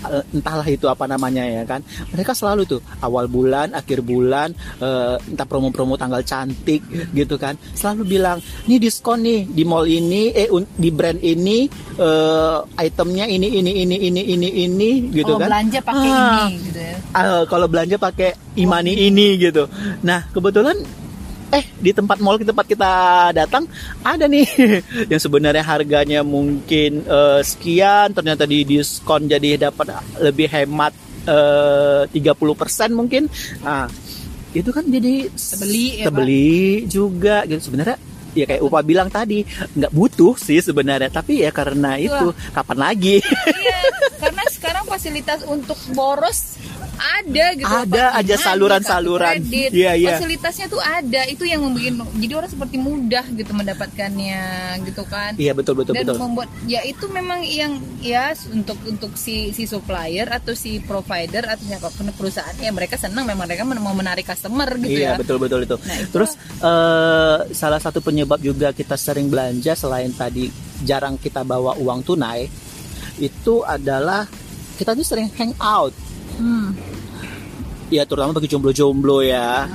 eh, 0.04 0.22
entahlah 0.30 0.66
itu 0.66 0.86
apa 0.86 1.04
namanya 1.04 1.42
ya 1.42 1.64
kan 1.64 1.80
mereka 2.08 2.32
selalu 2.32 2.68
tuh 2.68 2.80
awal 3.00 3.26
bulan 3.26 3.72
akhir 3.72 4.02
bulan 4.02 4.52
eh, 4.78 5.16
entah 5.24 5.46
promo-promo 5.46 5.96
tanggal 5.96 6.20
cantik 6.22 6.84
gitu 7.10 7.36
kan 7.36 7.56
selalu 7.72 8.18
bilang 8.18 8.38
nih 8.66 8.78
diskon 8.78 9.22
nih 9.22 9.48
di 9.48 9.64
mall 9.64 9.84
ini 9.84 10.30
eh 10.30 10.48
un- 10.48 10.68
di 10.68 10.90
brand 10.90 11.18
ini 11.18 11.64
eh, 11.96 12.58
itemnya 12.78 13.24
ini 13.24 13.48
ini 13.48 13.70
ini 13.80 13.96
ini 14.02 14.22
ini 14.28 14.48
ini 14.62 14.90
gitu 15.10 15.32
oh, 15.32 15.40
kan. 15.40 15.48
belanja 15.48 15.78
pakai 15.80 16.08
Ah, 16.12 16.46
ini 16.46 16.54
gitu 16.68 16.80
ya. 16.82 16.96
ah, 17.14 17.42
kalau 17.46 17.66
belanja 17.66 17.96
pakai 18.02 18.58
imani 18.58 19.06
ini 19.06 19.38
gitu. 19.38 19.70
Nah 20.02 20.26
kebetulan 20.34 20.74
eh 21.52 21.64
di 21.76 21.92
tempat 21.92 22.16
mall 22.24 22.40
di 22.40 22.48
tempat 22.48 22.64
kita 22.64 22.92
datang 23.36 23.68
ada 24.02 24.24
nih. 24.26 24.48
Yang 25.12 25.28
sebenarnya 25.28 25.62
harganya 25.62 26.20
mungkin 26.24 27.04
eh, 27.04 27.40
sekian 27.44 28.16
ternyata 28.16 28.48
di 28.48 28.64
diskon 28.64 29.28
jadi 29.28 29.70
dapat 29.70 29.92
lebih 30.18 30.48
hemat 30.48 30.96
eh, 31.28 32.08
30% 32.10 32.98
mungkin. 32.98 33.28
Nah 33.62 33.86
itu 34.52 34.68
kan 34.68 34.84
jadi 34.84 35.28
Terbeli 35.32 35.86
ya, 36.00 36.04
Pak? 36.04 36.04
terbeli 36.08 36.60
juga 36.88 37.36
gitu. 37.44 37.60
Sebenarnya 37.68 37.96
ya 38.32 38.48
kayak 38.48 38.64
Upa 38.64 38.80
bilang 38.80 39.12
tadi 39.12 39.44
nggak 39.76 39.92
butuh 39.92 40.34
sih 40.40 40.64
sebenarnya. 40.64 41.12
Tapi 41.12 41.44
ya 41.44 41.52
karena 41.52 42.00
itu 42.00 42.32
kapan 42.56 42.78
lagi? 42.80 43.20
Iya, 43.44 43.80
karena 44.24 44.42
sekarang 44.48 44.84
fasilitas 44.88 45.44
untuk 45.44 45.76
boros 45.92 46.56
ada 46.98 47.46
gitu. 47.56 47.66
Ada 47.66 48.04
Pak. 48.12 48.18
aja 48.20 48.34
saluran-saluran. 48.36 49.38
kartu 49.38 49.48
kredit. 49.48 49.70
Iya, 49.72 49.92
iya. 49.96 50.08
Fasilitasnya 50.16 50.66
tuh 50.68 50.82
ada, 50.82 51.22
itu 51.26 51.44
yang 51.48 51.60
membuat 51.64 52.08
jadi 52.18 52.32
orang 52.38 52.50
seperti 52.50 52.76
mudah 52.78 53.24
gitu 53.32 53.52
mendapatkannya 53.52 54.42
gitu 54.88 55.02
kan. 55.08 55.32
iya 55.36 55.52
betul 55.56 55.78
betul 55.78 55.96
dan 55.96 56.04
betul 56.04 56.18
membuat 56.20 56.48
ya 56.68 56.80
itu 56.84 57.04
memang 57.08 57.44
yang 57.44 57.80
ya 58.00 58.32
untuk 58.52 58.76
untuk 58.84 59.14
si 59.16 59.50
si 59.56 59.64
supplier 59.64 60.28
atau 60.28 60.52
si 60.56 60.80
provider 60.82 61.44
atau 61.48 61.64
siapa 61.64 61.88
pun 61.92 62.08
perusahaan 62.14 62.54
ya 62.58 62.70
mereka 62.72 62.96
senang 63.00 63.24
memang 63.24 63.46
mereka 63.48 63.64
mau 63.64 63.94
menarik 63.96 64.28
customer 64.28 64.68
gitu 64.78 64.92
Iya 65.02 65.16
ya. 65.16 65.20
betul 65.20 65.36
betul 65.40 65.64
itu. 65.64 65.76
Nah, 65.80 65.96
itu 65.98 66.10
Terus 66.12 66.32
eh, 66.60 67.38
salah 67.52 67.80
satu 67.80 68.04
penyebab 68.04 68.38
juga 68.40 68.70
kita 68.70 68.94
sering 68.96 69.28
belanja 69.32 69.72
selain 69.74 70.12
tadi 70.12 70.48
jarang 70.82 71.16
kita 71.16 71.42
bawa 71.46 71.78
uang 71.78 72.02
tunai 72.04 72.46
itu 73.18 73.62
adalah 73.62 74.26
kita 74.76 74.96
tuh 74.96 75.06
sering 75.06 75.28
hang 75.36 75.54
out. 75.60 75.92
Hmm. 76.42 76.74
Ya 77.92 78.08
terutama 78.08 78.32
bagi 78.32 78.48
jomblo-jomblo 78.48 79.20
ya. 79.20 79.68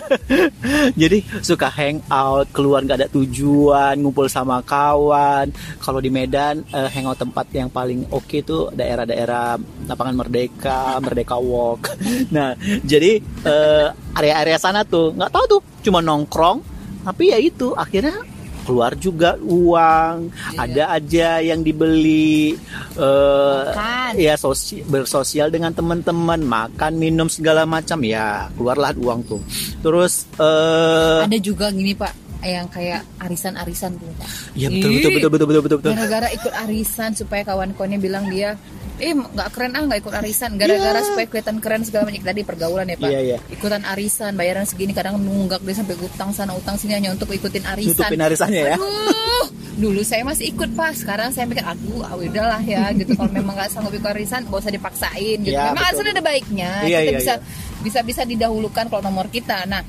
Jadi 1.00 1.24
suka 1.40 1.72
hang 1.72 2.04
out, 2.12 2.52
keluar 2.52 2.84
nggak 2.84 3.00
ada 3.00 3.08
tujuan, 3.08 3.96
ngumpul 3.96 4.28
sama 4.28 4.60
kawan. 4.60 5.48
Kalau 5.80 6.04
di 6.04 6.12
Medan 6.12 6.60
eh, 6.68 6.88
hangout 6.92 7.16
tempat 7.16 7.48
yang 7.56 7.72
paling 7.72 8.04
oke 8.12 8.44
tuh 8.44 8.68
daerah-daerah 8.76 9.56
lapangan 9.88 10.20
Merdeka, 10.20 11.00
Merdeka 11.02 11.40
Walk. 11.40 11.96
Nah, 12.36 12.52
jadi 12.84 13.18
eh, 13.24 13.88
area-area 14.14 14.60
sana 14.60 14.84
tuh 14.84 15.16
nggak 15.16 15.32
tahu 15.32 15.44
tuh, 15.48 15.60
cuma 15.88 16.04
nongkrong. 16.04 16.60
Tapi 17.00 17.32
ya 17.32 17.40
itu 17.40 17.72
akhirnya 17.72 18.20
keluar 18.62 18.92
juga 18.94 19.34
uang, 19.36 20.28
Iya. 20.52 20.58
ada 20.60 20.84
aja 20.92 21.28
yang 21.40 21.60
dibeli 21.60 22.54
eh 22.94 23.62
Makan. 23.66 24.12
ya 24.16 24.34
sosi- 24.34 24.82
bersosial 24.82 25.48
dengan 25.48 25.70
teman-teman, 25.70 26.40
makan, 26.40 26.96
minum 26.96 27.26
segala 27.26 27.64
macam 27.64 28.00
ya 28.00 28.48
keluarlah 28.54 28.92
uang 28.94 29.20
tuh. 29.24 29.40
Terus 29.80 30.26
eh 30.36 31.24
Ada 31.24 31.38
juga 31.38 31.70
gini 31.70 31.92
Pak 31.92 32.12
yang 32.40 32.64
kayak 32.66 33.04
arisan-arisan 33.20 34.00
tuh 34.00 34.08
Pak. 34.16 34.28
ya 34.56 34.66
betul 34.66 34.90
betul 34.96 35.10
betul 35.12 35.30
betul 35.30 35.46
betul 35.60 35.78
betul. 35.78 35.92
gara-gara 35.92 36.28
ikut 36.32 36.52
arisan 36.56 37.12
supaya 37.12 37.44
kawan-kawannya 37.44 38.00
bilang 38.00 38.24
dia 38.28 38.56
eh 39.00 39.10
nggak 39.10 39.48
keren 39.50 39.72
ah 39.72 39.82
nggak 39.82 39.98
ikut 39.98 40.14
arisan 40.14 40.54
gara-gara 40.54 40.94
Iya. 40.94 41.06
supaya 41.06 41.26
kelihatan 41.26 41.56
keren 41.58 41.82
segala 41.82 42.02
macam 42.06 42.20
tadi 42.22 42.40
pergaulan 42.42 42.86
ya 42.86 42.96
pak 42.96 43.08
Iya, 43.08 43.20
iya. 43.24 43.38
ikutan 43.48 43.82
arisan 43.82 44.32
bayaran 44.32 44.62
segini 44.62 44.92
kadang 44.92 45.16
nunggak 45.16 45.60
dia 45.60 45.74
sampai 45.74 45.96
utang 45.96 46.30
sana 46.30 46.52
utang 46.52 46.76
sini 46.76 46.94
hanya 46.94 47.10
untuk 47.10 47.28
ikutin 47.28 47.64
arisan 47.66 47.96
Nutupin 47.96 48.20
arisannya 48.20 48.62
ya. 48.62 48.76
Aduh, 48.76 49.46
dulu 49.76 50.00
saya 50.02 50.22
masih 50.22 50.52
ikut 50.52 50.70
pas 50.72 50.92
sekarang 50.92 51.30
saya 51.30 51.44
mikir 51.44 51.62
aduh 51.62 52.02
ah, 52.02 52.12
udahlah 52.12 52.60
ya 52.60 52.92
gitu 52.92 53.12
kalau 53.14 53.30
memang 53.30 53.56
nggak 53.56 53.70
sanggup 53.70 53.90
ikut 53.90 54.10
arisan 54.10 54.44
gak 54.44 54.60
usah 54.60 54.70
dipaksain 54.70 55.38
gitu 55.40 55.50
Ya, 55.50 55.72
memang 55.72 55.88
betul. 55.88 56.04
ada 56.06 56.22
baiknya 56.22 56.70
Iya, 56.82 56.98
kita 57.00 57.04
iya, 57.06 57.16
bisa 57.16 57.34
iya. 57.34 57.44
bisa 57.80 58.00
bisa 58.02 58.22
didahulukan 58.22 58.84
kalau 58.86 59.00
nomor 59.00 59.26
kita 59.26 59.64
nah 59.64 59.80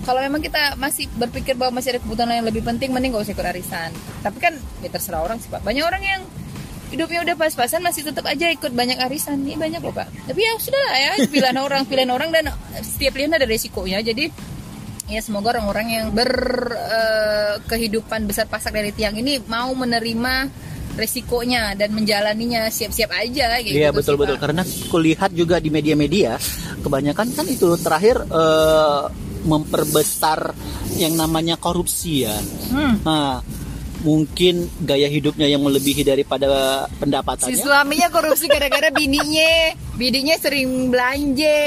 kalau 0.00 0.22
memang 0.22 0.40
kita 0.40 0.74
masih 0.74 1.10
berpikir 1.12 1.52
bahwa 1.54 1.76
masih 1.76 1.92
ada 1.92 2.00
kebutuhan 2.00 2.32
yang 2.32 2.46
lebih 2.46 2.62
penting 2.62 2.88
mending 2.88 3.10
gak 3.10 3.20
usah 3.22 3.34
ikut 3.34 3.48
arisan 3.48 3.90
tapi 4.20 4.38
kan 4.38 4.54
ya 4.78 4.88
terserah 4.88 5.20
orang 5.20 5.36
sih 5.36 5.48
pak 5.48 5.60
banyak 5.60 5.82
orang 5.82 6.00
yang 6.00 6.22
hidupnya 6.90 7.22
udah 7.22 7.38
pas-pasan 7.38 7.82
masih 7.82 8.04
tetap 8.04 8.26
aja 8.26 8.50
ikut 8.50 8.72
banyak 8.74 8.98
arisan. 9.06 9.46
Ini 9.46 9.56
banyak 9.56 9.82
loh 9.82 9.92
pak. 9.94 10.08
Tapi 10.26 10.42
ya 10.42 10.58
sudah 10.58 10.80
lah 10.90 10.98
ya 10.98 11.14
pilihan 11.26 11.58
orang 11.58 11.86
pilihan 11.86 12.10
orang 12.10 12.32
dan 12.34 12.52
setiap 12.82 13.12
pilihan 13.14 13.34
ada 13.34 13.46
resikonya. 13.46 14.02
Jadi 14.02 14.30
ya 15.10 15.20
semoga 15.22 15.50
orang-orang 15.58 15.90
yang 15.90 16.14
berkehidupan 16.14 18.26
besar 18.30 18.46
pasak 18.46 18.72
dari 18.74 18.92
tiang 18.94 19.16
ini 19.18 19.38
mau 19.50 19.74
menerima 19.74 20.48
resikonya 20.94 21.74
dan 21.78 21.94
menjalaninya 21.94 22.70
siap-siap 22.70 23.10
aja 23.14 23.48
kayak 23.56 23.66
Iya 23.66 23.90
gitu 23.90 23.96
betul 24.02 24.16
betul 24.18 24.38
karena 24.42 24.64
kulihat 24.90 25.32
juga 25.34 25.60
di 25.62 25.70
media-media 25.70 26.38
kebanyakan 26.82 27.32
kan 27.34 27.46
itu 27.46 27.76
terakhir 27.78 28.26
eh, 28.26 29.04
memperbesar 29.46 30.52
yang 31.00 31.16
namanya 31.16 31.56
korupsi 31.56 32.28
ya. 32.28 32.36
Hmm. 32.68 33.00
Nah, 33.00 33.40
mungkin 34.00 34.64
gaya 34.80 35.06
hidupnya 35.06 35.44
yang 35.44 35.60
melebihi 35.60 36.02
daripada 36.02 36.48
Si 36.86 36.96
pendapatannya. 36.98 37.56
suaminya 37.56 38.08
korupsi 38.08 38.48
gara-gara 38.48 38.88
bininya, 38.88 39.76
bininya 39.94 40.36
sering 40.36 40.88
belanja. 40.88 41.60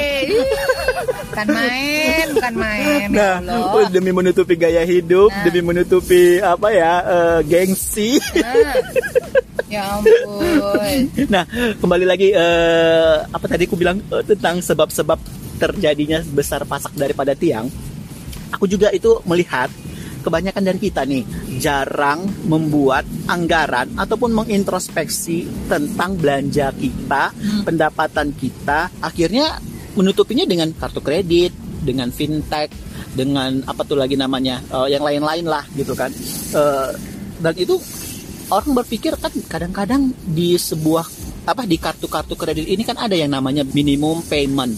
Bukan 1.30 1.48
main, 1.48 2.26
bukan 2.34 2.54
main. 2.56 3.08
Ya 3.10 3.38
Nah, 3.40 3.62
Allah. 3.70 3.90
demi 3.90 4.10
menutupi 4.10 4.54
gaya 4.56 4.82
hidup, 4.82 5.30
Nah. 5.30 5.44
demi 5.44 5.62
menutupi 5.62 6.38
apa 6.40 6.68
ya 6.70 6.94
eh, 7.02 7.40
gengsi. 7.44 8.18
Nah, 8.34 8.74
ya 9.70 9.82
ampun. 9.94 11.00
Nah, 11.28 11.44
kembali 11.78 12.06
lagi 12.06 12.30
eh, 12.30 13.16
apa 13.24 13.46
tadi 13.46 13.66
aku 13.66 13.74
bilang 13.74 14.02
eh, 14.04 14.24
tentang 14.24 14.58
sebab-sebab 14.58 15.18
terjadinya 15.58 16.20
besar 16.28 16.66
pasak 16.66 16.94
daripada 16.94 17.34
tiang. 17.34 17.70
Aku 18.52 18.66
juga 18.66 18.90
itu 18.90 19.22
melihat 19.24 19.70
kebanyakan 20.24 20.64
dari 20.64 20.80
kita 20.80 21.04
nih 21.04 21.24
jarang 21.60 22.26
membuat 22.48 23.04
anggaran 23.28 23.92
ataupun 24.00 24.32
mengintrospeksi 24.32 25.68
tentang 25.68 26.16
belanja 26.16 26.72
kita, 26.72 27.36
pendapatan 27.68 28.32
kita. 28.34 28.90
Akhirnya 29.04 29.60
menutupinya 29.94 30.48
dengan 30.48 30.72
kartu 30.74 31.04
kredit, 31.04 31.54
dengan 31.84 32.10
fintech, 32.10 32.72
dengan 33.14 33.62
apa 33.68 33.84
tuh 33.86 34.00
lagi 34.00 34.16
namanya, 34.18 34.64
eh, 34.64 34.96
yang 34.96 35.04
lain-lain 35.04 35.46
lah 35.46 35.68
gitu 35.76 35.94
kan. 35.94 36.10
Eh, 36.56 36.92
dan 37.44 37.54
itu 37.60 37.76
orang 38.50 38.72
berpikir 38.84 39.14
kan 39.20 39.32
kadang-kadang 39.52 40.16
di 40.24 40.56
sebuah 40.56 41.06
apa 41.44 41.68
di 41.68 41.76
kartu-kartu 41.76 42.40
kredit 42.40 42.64
ini 42.72 42.88
kan 42.88 42.96
ada 42.96 43.14
yang 43.14 43.36
namanya 43.36 43.68
minimum 43.68 44.24
payment. 44.24 44.72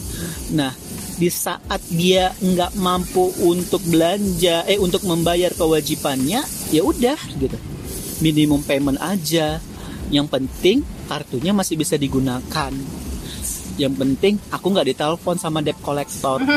Nah, 0.57 0.73
di 1.15 1.31
saat 1.31 1.79
dia 1.87 2.35
nggak 2.35 2.75
mampu 2.75 3.31
untuk 3.39 3.79
belanja 3.87 4.67
eh 4.67 4.75
untuk 4.75 5.07
membayar 5.07 5.51
kewajibannya 5.51 6.43
ya 6.69 6.81
udah 6.83 7.15
gitu. 7.39 7.55
Minimum 8.19 8.63
payment 8.63 8.99
aja. 8.99 9.59
Yang 10.11 10.27
penting 10.29 10.77
kartunya 11.07 11.51
masih 11.51 11.75
bisa 11.75 11.95
digunakan. 11.95 12.71
Yang 13.75 13.93
penting 13.95 14.33
aku 14.49 14.65
nggak 14.71 14.87
ditelepon 14.91 15.35
sama 15.35 15.59
debt 15.59 15.79
collector. 15.79 16.39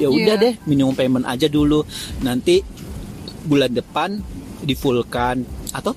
Ya 0.00 0.08
udah 0.08 0.34
Iya. 0.34 0.42
deh 0.42 0.54
minimum 0.66 0.96
payment 0.96 1.22
aja 1.22 1.46
dulu. 1.46 1.84
Nanti 2.24 2.58
bulan 3.44 3.70
depan 3.70 4.18
di 4.58 4.74
fullkan 4.74 5.44
atau 5.70 5.94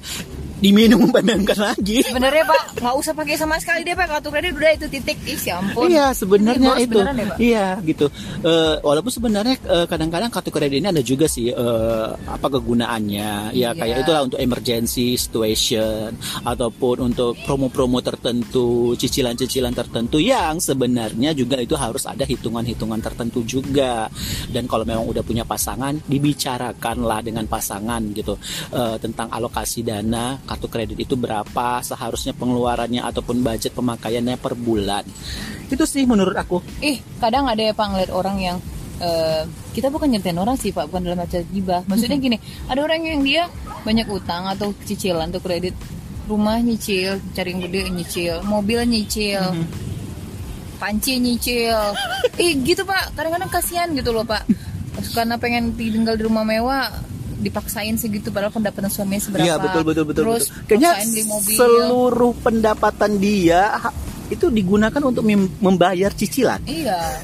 diminimum 0.59 1.11
paymentkan 1.15 1.59
lagi. 1.59 2.01
Sebenarnya 2.01 2.43
Pak 2.45 2.61
nggak 2.79 2.95
usah 2.95 3.13
pakai 3.13 3.35
sama 3.35 3.55
sekali 3.59 3.83
deh 3.83 3.93
Pak. 3.93 4.07
Kartu 4.07 4.29
kredit 4.31 4.53
udah 4.55 4.71
itu 4.73 4.85
titik. 4.87 5.17
Ih 5.25 5.39
ya 5.39 5.53
ampun. 5.59 5.87
Iya 5.89 6.05
sebenarnya 6.11 6.71
itu. 6.79 6.99
deh, 7.01 7.25
Pak. 7.27 7.37
iya 7.41 7.67
gitu. 7.83 8.05
Eh, 8.41 8.75
walaupun 8.81 9.11
sebenarnya 9.11 9.55
eh, 9.59 9.85
kadang-kadang 9.85 10.29
kartu 10.29 10.49
kredit 10.49 10.77
ini 10.79 10.87
ada 10.89 11.03
juga 11.03 11.25
sih 11.27 11.51
eh, 11.51 12.07
apa 12.15 12.47
kegunaannya. 12.47 13.51
Ya 13.51 13.65
Iya. 13.65 13.69
kayak 13.73 13.97
itulah 14.05 14.21
untuk 14.29 14.39
emergency 14.39 15.17
situation 15.17 16.13
ataupun 16.45 17.11
untuk 17.11 17.33
promo-promo 17.43 17.99
tertentu 17.99 18.93
cicilan-cicilan 18.95 19.73
tertentu 19.73 20.21
yang 20.21 20.61
sebenarnya 20.61 21.33
juga 21.33 21.57
itu 21.57 21.73
harus 21.73 22.05
ada 22.05 22.23
hitungan-hitungan 22.23 23.01
tertentu 23.01 23.41
juga. 23.43 24.05
Dan 24.47 24.69
kalau 24.69 24.85
memang 24.85 25.09
udah 25.09 25.25
punya 25.25 25.43
pasangan 25.43 25.97
dibicarakanlah 26.05 27.19
dengan 27.25 27.45
pasangan 27.49 28.01
gitu 28.13 28.37
eh, 28.71 28.97
tentang 29.01 29.27
alokasi 29.33 29.81
dana 29.81 30.37
kartu 30.45 30.69
kredit 30.69 30.97
itu 31.01 31.17
berapa 31.17 31.81
seharusnya 31.81 32.37
pengeluarannya 32.37 33.01
ataupun 33.01 33.41
budget 33.41 33.73
pemakaiannya 33.73 34.37
per 34.37 34.53
bulan 34.53 35.03
itu 35.67 35.83
sih 35.83 36.05
menurut 36.05 36.37
aku 36.37 36.61
Ih, 36.79 37.01
kadang 37.17 37.49
ada 37.49 37.59
ya 37.59 37.73
Pak 37.73 37.87
ngeliat 37.89 38.11
orang 38.13 38.37
yang 38.37 38.57
eh, 39.01 39.43
kita 39.75 39.91
bukan 39.91 40.07
nyetain 40.07 40.37
orang 40.39 40.55
sih 40.55 40.71
Pak, 40.71 40.87
bukan 40.87 41.03
dalam 41.03 41.19
macam 41.19 41.43
gibah. 41.51 41.83
Maksudnya 41.87 42.15
gini, 42.15 42.37
ada 42.71 42.79
orang 42.79 43.03
yang 43.03 43.19
dia 43.23 43.43
banyak 43.83 44.07
utang 44.07 44.47
atau 44.47 44.71
cicilan 44.87 45.31
tuh 45.35 45.43
kredit 45.43 45.75
rumah 46.25 46.57
nyicil, 46.57 47.21
cari 47.37 47.53
yang 47.53 47.61
gede 47.69 47.81
nyicil, 47.93 48.35
mobil 48.47 48.81
nyicil, 48.87 49.41
panci 50.81 51.21
nyicil. 51.21 51.77
Ih, 52.43 52.53
gitu 52.65 52.81
Pak. 52.83 53.13
Kadang-kadang 53.13 53.51
kasihan 53.51 53.89
gitu 53.93 54.09
loh 54.09 54.25
Pak. 54.25 54.43
Karena 55.13 55.37
pengen 55.37 55.75
tinggal 55.77 56.17
di 56.17 56.23
rumah 56.25 56.41
mewah 56.47 56.89
dipaksain 57.35 57.95
segitu 57.95 58.31
padahal 58.31 58.51
pendapatan 58.51 58.87
suaminya 58.87 59.21
seberapa 59.21 59.43
Iya 59.43 59.55
betul 59.59 59.81
betul 59.83 60.03
betul. 60.07 60.23
terus 60.23 60.43
betul. 60.47 60.79
Kayaknya 60.79 60.91
beli 61.05 61.23
mobil 61.27 61.55
seluruh 61.55 62.33
pendapatan 62.39 63.11
dia 63.19 63.61
itu 64.27 64.45
digunakan 64.49 65.01
untuk 65.03 65.21
mem- 65.21 65.51
membayar 65.59 66.09
cicilan. 66.09 66.63
Iya. 66.65 67.21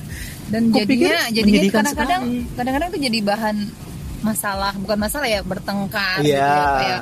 Dan 0.51 0.69
jadinya 0.69 1.31
jadinya 1.31 1.61
kadang-kadang 1.71 2.23
kadang-kadang 2.53 2.87
itu 2.91 2.99
jadi 3.07 3.19
bahan 3.23 3.57
masalah, 4.21 4.75
bukan 4.77 4.97
masalah 4.99 5.25
ya 5.25 5.41
bertengkar 5.41 6.21
gitu 6.21 6.35
Iya. 6.35 6.45
ya 6.45 6.67
kayak 6.77 7.01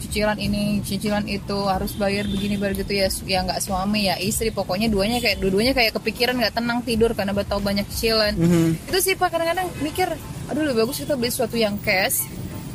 cicilan 0.00 0.38
ini, 0.38 0.64
cicilan 0.82 1.24
itu 1.26 1.58
harus 1.66 1.92
bayar 1.94 2.26
begini 2.26 2.56
bayar 2.56 2.74
gitu 2.76 2.92
ya 2.92 3.06
ya 3.26 3.40
nggak 3.42 3.60
suami 3.62 4.06
ya 4.06 4.18
istri 4.18 4.50
pokoknya 4.50 4.86
duanya 4.86 5.18
kayak 5.18 5.38
dua-duanya 5.38 5.72
kayak 5.72 5.96
kepikiran 5.96 6.36
nggak 6.36 6.54
tenang 6.54 6.84
tidur 6.84 7.10
karena 7.16 7.32
tahu 7.32 7.58
banyak 7.58 7.88
cicilan. 7.88 8.36
Mhm. 8.36 8.86
Itu 8.86 8.98
sih 9.00 9.14
Pak 9.14 9.32
kadang-kadang 9.32 9.66
mikir 9.80 10.08
aduh 10.50 10.62
lebih 10.62 10.82
bagus 10.82 10.98
kita 10.98 11.14
beli 11.14 11.30
sesuatu 11.30 11.54
yang 11.54 11.78
cash 11.78 12.26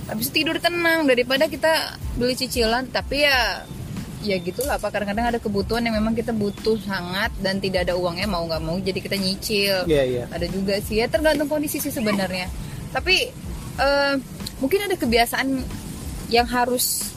habis 0.06 0.30
tidur 0.30 0.58
tenang 0.62 1.10
daripada 1.10 1.50
kita 1.50 1.98
beli 2.18 2.38
cicilan. 2.38 2.90
Tapi 2.90 3.26
ya 3.26 3.66
ya 4.26 4.38
gitulah 4.42 4.78
pak. 4.78 4.90
Kadang-kadang 4.94 5.36
ada 5.36 5.40
kebutuhan 5.42 5.86
yang 5.86 5.98
memang 5.98 6.14
kita 6.14 6.34
butuh 6.34 6.78
sangat 6.82 7.34
dan 7.42 7.62
tidak 7.62 7.90
ada 7.90 7.98
uangnya 7.98 8.30
mau 8.30 8.46
nggak 8.46 8.62
mau 8.62 8.78
jadi 8.82 9.00
kita 9.02 9.18
nyicil. 9.18 9.76
Iya 9.90 10.04
iya. 10.06 10.24
ada 10.30 10.46
juga 10.50 10.78
sih. 10.82 11.02
Ya 11.02 11.10
tergantung 11.10 11.50
kondisi 11.50 11.82
sih 11.82 11.94
sebenarnya. 11.94 12.50
Tapi 12.96 13.30
eh, 13.82 14.14
mungkin 14.62 14.80
ada 14.86 14.96
kebiasaan 14.98 15.48
yang 16.34 16.48
harus 16.50 17.14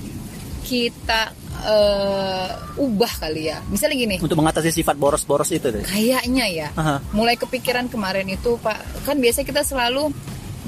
kita 0.68 1.32
eh, 1.64 2.50
ubah 2.80 3.12
kali 3.20 3.52
ya. 3.52 3.60
Misalnya 3.68 3.96
gini. 3.96 4.16
Untuk 4.20 4.36
mengatasi 4.36 4.72
sifat 4.72 4.96
boros-boros 4.96 5.48
itu 5.52 5.68
deh. 5.68 5.84
kayaknya 5.84 6.46
ya. 6.48 6.68
Aha. 6.76 7.04
mulai 7.12 7.36
kepikiran 7.36 7.88
kemarin 7.92 8.28
itu 8.28 8.56
pak. 8.60 8.80
Kan 9.04 9.20
biasa 9.20 9.44
kita 9.44 9.60
selalu 9.64 10.12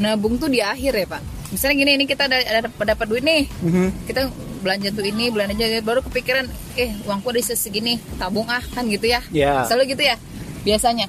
nabung 0.00 0.40
tuh 0.40 0.48
di 0.48 0.64
akhir 0.64 0.96
ya 0.96 1.08
pak 1.08 1.39
misalnya 1.50 1.76
gini 1.76 1.90
ini 1.94 2.04
kita 2.04 2.24
ada, 2.24 2.38
ada 2.38 2.60
dapat 2.70 3.06
duit 3.06 3.22
nih 3.22 3.46
Mhm. 3.60 4.06
kita 4.06 4.30
belanja 4.60 4.88
tuh 4.90 5.02
ini 5.02 5.28
belanja 5.28 5.58
aja 5.58 5.80
baru 5.80 6.00
kepikiran 6.00 6.46
eh 6.74 6.92
uangku 7.02 7.28
ada 7.28 7.40
segini 7.50 7.96
tabung 8.16 8.46
ah 8.46 8.62
kan 8.68 8.86
gitu 8.86 9.04
ya 9.04 9.20
Ya. 9.30 9.64
selalu 9.64 9.94
gitu 9.94 10.02
ya 10.04 10.16
biasanya 10.62 11.08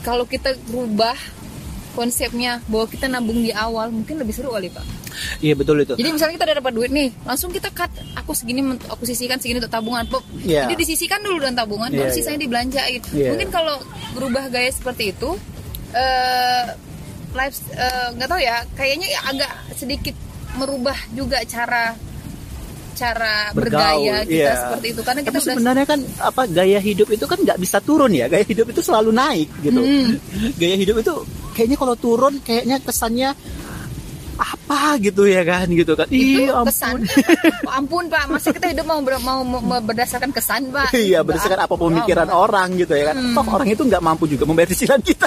kalau 0.00 0.24
kita 0.24 0.54
rubah 0.66 1.16
konsepnya 1.92 2.58
bahwa 2.64 2.86
kita 2.86 3.06
nabung 3.06 3.38
di 3.38 3.50
awal 3.50 3.88
mungkin 3.88 4.18
lebih 4.18 4.32
seru 4.32 4.50
kali 4.50 4.66
pak 4.68 4.82
Iya 5.38 5.54
betul 5.54 5.78
itu. 5.78 5.94
jadi 5.94 6.10
misalnya 6.10 6.34
kita 6.34 6.44
udah 6.44 6.56
dapat 6.58 6.72
duit 6.74 6.90
nih 6.90 7.14
langsung 7.22 7.46
kita 7.48 7.70
cut 7.70 7.86
aku 8.14 8.34
segini 8.34 8.58
aku 8.82 9.02
sisihkan 9.04 9.38
segini 9.38 9.58
untuk 9.58 9.70
tabungan 9.70 10.02
Pop. 10.06 10.26
Iya. 10.36 10.66
jadi 10.66 10.74
disisihkan 10.76 11.22
dulu 11.22 11.38
dan 11.40 11.54
tabungan 11.54 11.86
baru 11.88 12.10
iya. 12.10 12.14
sisanya 12.14 12.40
dibelanjain 12.40 12.98
Iya. 13.10 13.30
mungkin 13.30 13.48
kalau 13.48 13.78
berubah 14.10 14.48
gaya 14.48 14.70
seperti 14.70 15.14
itu 15.14 15.38
eh 15.92 16.66
life 17.30 17.58
eh, 17.70 18.08
nggak 18.12 18.28
tahu 18.28 18.40
ya 18.40 18.56
kayaknya 18.74 19.06
ya 19.08 19.20
agak 19.28 19.50
sedikit 19.74 20.16
merubah 20.54 20.96
juga 21.10 21.42
cara 21.44 21.92
cara 22.94 23.50
bergaya 23.50 24.22
Bergaul, 24.22 24.30
kita 24.30 24.38
iya. 24.38 24.54
seperti 24.54 24.86
itu 24.94 25.00
karena 25.02 25.20
kita 25.20 25.30
Tapi 25.32 25.42
udah 25.42 25.54
sebenarnya 25.58 25.84
kan 25.84 26.00
apa 26.22 26.42
gaya 26.46 26.78
hidup 26.78 27.08
itu 27.10 27.24
kan 27.26 27.38
nggak 27.42 27.58
bisa 27.58 27.82
turun 27.82 28.14
ya. 28.14 28.30
Gaya 28.30 28.46
hidup 28.46 28.70
itu 28.70 28.80
selalu 28.80 29.10
naik 29.10 29.50
gitu. 29.60 29.82
Hmm. 29.82 30.14
Gaya 30.62 30.78
hidup 30.78 31.02
itu 31.02 31.12
kayaknya 31.52 31.74
kalau 31.74 31.94
turun 31.94 32.38
kayaknya 32.38 32.78
kesannya 32.78 33.34
apa 34.34 34.98
gitu 34.98 35.26
ya 35.26 35.42
kan 35.42 35.66
gitu 35.66 35.94
kan. 35.94 36.06
itu 36.06 36.46
Ih, 36.46 36.50
ampun. 36.50 36.66
kesan 36.66 36.94
ampun 37.78 38.04
pak 38.06 38.26
masa 38.26 38.50
kita 38.50 38.66
hidup 38.68 38.82
mau 38.82 38.98
ber- 38.98 39.18
mau, 39.18 39.42
mau 39.42 39.78
berdasarkan 39.78 40.30
kesan 40.30 40.70
pak 40.70 40.90
Iya 40.90 41.22
berdasarkan 41.22 41.66
apa 41.66 41.74
pemikiran 41.74 42.26
Oh, 42.30 42.46
orang 42.46 42.74
gitu 42.74 42.94
ya 42.94 43.10
kan. 43.10 43.16
Hmm. 43.18 43.34
Toh 43.34 43.46
orang 43.48 43.68
itu 43.70 43.82
nggak 43.82 44.02
mampu 44.02 44.26
juga 44.26 44.46
membayar 44.46 44.70
cicilan 44.70 45.02
kita. 45.10 45.26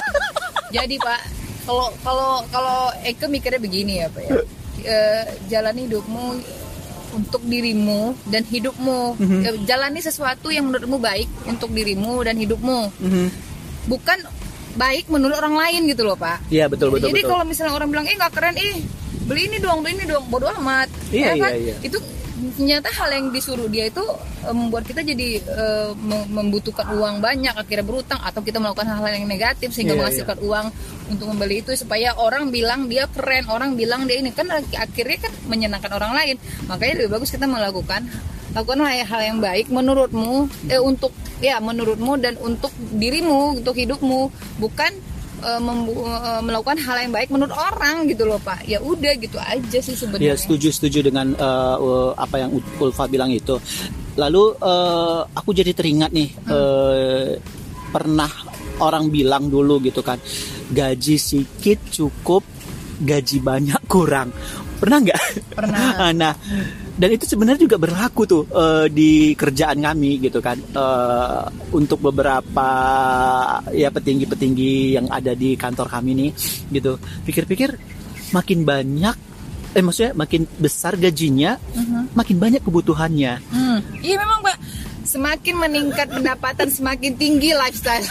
Jadi 0.68 0.96
Pak, 0.96 1.20
kalau 1.68 1.92
kalau 2.00 2.30
kalau 2.48 2.78
Eke 3.04 3.28
mikirnya 3.28 3.60
begini 3.60 4.00
ya 4.00 4.08
Pak 4.08 4.22
ya, 4.24 4.32
Eh, 4.78 5.24
jalani 5.50 5.84
hidupmu 5.84 6.38
untuk 7.10 7.42
dirimu 7.42 8.14
dan 8.24 8.46
hidupmu. 8.46 9.18
Mhm. 9.18 9.40
Eh, 9.42 9.54
Jalani 9.66 9.98
sesuatu 9.98 10.48
yang 10.48 10.70
menurutmu 10.70 10.96
baik 10.96 11.26
untuk 11.44 11.74
dirimu 11.74 12.22
dan 12.22 12.38
hidupmu, 12.38 12.86
Mhm. 12.94 13.26
bukan 13.86 14.18
baik 14.76 15.10
menurut 15.10 15.34
orang 15.34 15.58
lain 15.58 15.90
gitu 15.90 16.06
loh 16.06 16.14
Pak. 16.14 16.46
Iya 16.46 16.70
betul 16.70 16.94
betul 16.94 17.10
Jadi 17.10 17.20
betul. 17.20 17.30
kalau 17.34 17.44
misalnya 17.44 17.74
orang 17.74 17.90
bilang, 17.90 18.06
eh 18.06 18.14
nggak 18.14 18.30
keren, 18.30 18.54
ih 18.54 18.76
beli 19.26 19.50
ini 19.50 19.58
dong, 19.58 19.82
beli 19.82 19.98
ini 19.98 20.06
dong, 20.06 20.24
bodoh 20.30 20.54
amat. 20.62 20.86
Iya, 21.10 21.34
Ya 21.34 21.42
kan? 21.42 21.50
iya, 21.52 21.58
iya. 21.58 21.74
Itu 21.82 21.98
ternyata 22.54 22.88
hal 22.94 23.10
yang 23.10 23.26
disuruh 23.28 23.66
dia 23.66 23.86
itu 23.86 24.00
eh, 24.44 24.54
membuat 24.54 24.86
kita 24.86 25.02
jadi 25.02 25.42
mem- 25.98 26.28
membutuhkan 26.30 26.86
uang 26.94 27.18
banyak 27.18 27.50
akhirnya 27.52 27.82
berutang 27.82 28.20
atau 28.22 28.40
kita 28.40 28.58
melakukan 28.58 28.86
hal-hal 28.86 29.12
yang 29.12 29.26
negatif 29.26 29.74
sehingga 29.74 29.94
Iya, 29.94 30.00
menghasilkan 30.00 30.38
uang 30.38 30.66
untuk 31.08 31.26
membeli 31.28 31.60
itu 31.60 31.72
supaya 31.74 32.14
orang 32.14 32.48
bilang 32.48 32.86
dia 32.86 33.08
keren 33.08 33.48
orang 33.48 33.74
bilang 33.74 34.06
dia 34.06 34.20
ini. 34.20 34.30
Kan 34.30 34.46
ak- 34.48 34.76
akhirnya 34.76 35.18
kan 35.26 35.32
menyenangkan 35.48 35.90
orang 35.90 36.12
lain. 36.14 36.36
Makanya 36.66 36.94
lebih 37.02 37.18
bagus 37.18 37.32
kita 37.32 37.48
melakukan 37.48 38.06
lakukan 38.56 38.80
hal 38.80 39.20
yang 39.20 39.38
baik 39.42 39.68
menurutmu 39.68 40.46
eh, 40.68 40.80
untuk 40.80 41.12
ya 41.38 41.60
menurutmu 41.60 42.16
dan 42.16 42.34
untuk 42.38 42.70
dirimu 42.92 43.60
untuk 43.60 43.74
hidupmu. 43.74 44.30
Bukan 44.56 44.92
eh, 45.42 46.40
melakukan 46.42 46.78
hal 46.82 46.96
yang 47.02 47.12
baik 47.14 47.28
menurut 47.30 47.54
orang 47.54 48.06
gitu 48.10 48.26
loh 48.26 48.40
pak 48.42 48.64
ya 48.66 48.78
udah 48.82 49.12
gitu 49.18 49.38
aja 49.38 49.78
sih 49.78 49.94
Ya 49.94 49.98
sebenarnya 49.98 50.36
setuju 50.36 50.68
setuju 50.74 50.98
dengan 51.10 51.32
eh, 51.34 52.08
apa 52.16 52.36
yang 52.42 52.50
Ulfa 52.78 53.06
bilang 53.06 53.30
itu. 53.30 53.58
Lalu 54.18 54.44
eh, 54.58 55.20
aku 55.34 55.50
jadi 55.54 55.72
teringat 55.74 56.10
nih 56.10 56.28
eh, 56.50 57.38
pernah 57.88 58.30
orang 58.78 59.10
bilang 59.10 59.50
dulu 59.50 59.82
gitu 59.82 60.04
kan 60.06 60.20
gaji 60.70 61.16
sedikit 61.18 61.78
cukup 61.90 62.44
gaji 63.02 63.38
banyak 63.38 63.82
kurang. 63.86 64.30
Pernah 64.78 64.98
nggak? 65.00 65.20
Pernah. 65.52 66.10
nah 66.22 66.34
dan 66.98 67.10
itu 67.10 67.26
sebenarnya 67.26 67.62
juga 67.62 67.78
berlaku 67.78 68.22
tuh 68.24 68.42
eh, 68.48 68.86
di 68.88 69.10
kerjaan 69.34 69.78
kami 69.78 70.18
gitu 70.20 70.38
kan 70.38 70.58
Eh, 70.58 71.42
untuk 71.70 71.98
beberapa 72.00 72.70
ya 73.70 73.88
petinggi-petinggi 73.88 74.72
yang 74.94 75.06
ada 75.08 75.32
di 75.32 75.54
kantor 75.54 75.86
kami 75.88 76.10
nih 76.14 76.30
gitu. 76.72 76.94
Pikir-pikir 77.22 77.74
makin 78.30 78.62
banyak 78.62 79.16
eh 79.68 79.84
maksudnya 79.84 80.12
makin 80.12 80.48
besar 80.56 80.96
gajinya 80.96 81.60
Mhm. 81.76 82.16
makin 82.16 82.36
banyak 82.36 82.60
kebutuhannya 82.60 83.36
Hmm, 83.52 83.78
iya 84.00 84.16
memang 84.16 84.40
pak 84.40 84.56
semakin 85.04 85.54
meningkat 85.56 86.08
pendapatan 86.08 86.68
semakin 86.68 87.12
tinggi 87.14 87.52
lifestyle 87.52 88.04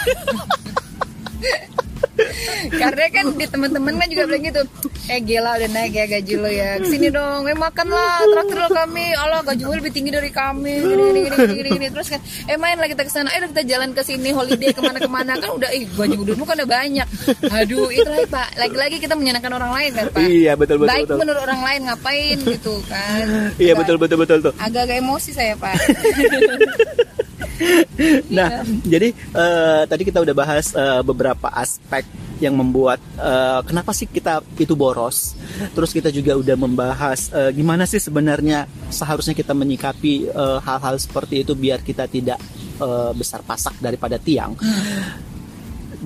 Karena 2.67 3.05
kan 3.13 3.25
di 3.37 3.45
teman-teman 3.45 3.93
kan 3.95 4.07
juga 4.09 4.23
bilang 4.27 4.43
gitu 4.43 4.61
Eh 5.07 5.19
gila 5.23 5.55
udah 5.55 5.69
naik 5.71 5.93
ya 5.95 6.05
gaji 6.09 6.33
lo 6.35 6.49
ya. 6.51 6.81
Ke 6.83 6.87
sini 6.91 7.07
dong, 7.07 7.47
eh 7.47 7.55
makan 7.55 7.87
lah 7.87 8.19
Traktir 8.27 8.57
lo 8.59 8.69
kami. 8.75 9.05
Allah 9.15 9.39
gaji 9.39 9.63
lo 9.63 9.71
lebih 9.71 9.93
tinggi 9.95 10.11
dari 10.11 10.27
kami. 10.27 10.83
Gini 10.83 10.93
gini 10.99 11.19
gini 11.23 11.35
gini, 11.37 11.53
gini, 11.55 11.69
gini. 11.79 11.87
Terus 11.95 12.07
kan 12.11 12.19
Eh 12.49 12.57
main 12.59 12.75
lah 12.75 12.87
kita 12.91 13.07
ke 13.07 13.11
sana 13.11 13.31
Eh 13.31 13.39
udah 13.39 13.49
kita 13.55 13.63
jalan 13.63 13.89
ke 13.95 14.01
sini 14.03 14.29
holiday 14.35 14.75
ke 14.75 14.81
mana-kemana. 14.83 15.39
Kan 15.39 15.49
udah 15.55 15.69
ih 15.71 15.87
gaji 15.95 16.15
udurmu 16.19 16.43
kan 16.43 16.59
udah 16.59 16.69
banyak. 16.69 17.07
Aduh 17.47 17.87
itu 17.87 18.09
lah 18.09 18.27
pak. 18.27 18.47
Lagi-lagi 18.59 18.97
kita 18.99 19.15
menyenangkan 19.15 19.51
orang 19.55 19.71
lain 19.71 19.91
kan 19.95 20.05
pak? 20.11 20.21
Iya, 20.27 20.53
betul, 20.59 20.75
betul, 20.83 20.91
Baik 20.91 21.05
betul. 21.07 21.17
menurut 21.23 21.41
orang 21.47 21.61
lain 21.63 21.79
ngapain 21.87 22.37
gitu 22.43 22.73
kan? 22.91 23.25
Iya 23.55 23.73
betul 23.79 23.95
betul 23.95 24.17
betul 24.19 24.37
tuh. 24.43 24.53
Agak-agak 24.59 24.99
emosi 24.99 25.31
saya 25.31 25.55
pak 25.55 25.75
Nah, 28.37 28.61
jadi 28.85 29.09
eh, 29.13 29.81
tadi 29.89 30.03
kita 30.05 30.21
udah 30.21 30.35
bahas 30.37 30.73
eh, 30.73 31.01
beberapa 31.01 31.49
aspek 31.49 32.05
yang 32.37 32.53
membuat 32.53 33.01
eh, 33.17 33.61
kenapa 33.65 33.93
sih 33.93 34.05
kita 34.05 34.45
itu 34.57 34.77
boros. 34.77 35.33
Terus 35.73 35.91
kita 35.93 36.13
juga 36.13 36.37
udah 36.37 36.57
membahas 36.57 37.33
eh, 37.33 37.51
gimana 37.53 37.89
sih 37.89 38.01
sebenarnya 38.01 38.69
seharusnya 38.93 39.33
kita 39.33 39.57
menyikapi 39.57 40.29
hal-hal 40.61 40.95
seperti 41.01 41.41
itu 41.41 41.57
biar 41.57 41.81
kita 41.81 42.05
tidak 42.05 42.37
eh, 42.81 43.11
besar 43.17 43.41
pasak 43.41 43.77
daripada 43.81 44.21
tiang. 44.21 44.53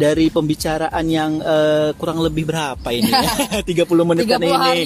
Dari 0.02 0.26
pembicaraan 0.34 1.06
yang 1.06 1.32
eh, 1.38 1.90
kurang 1.94 2.26
lebih 2.26 2.50
berapa 2.50 2.90
ini? 2.90 3.12
30 3.70 4.10
menitan 4.10 4.42
30 4.42 4.50
ini. 4.50 4.50
hari, 4.58 4.84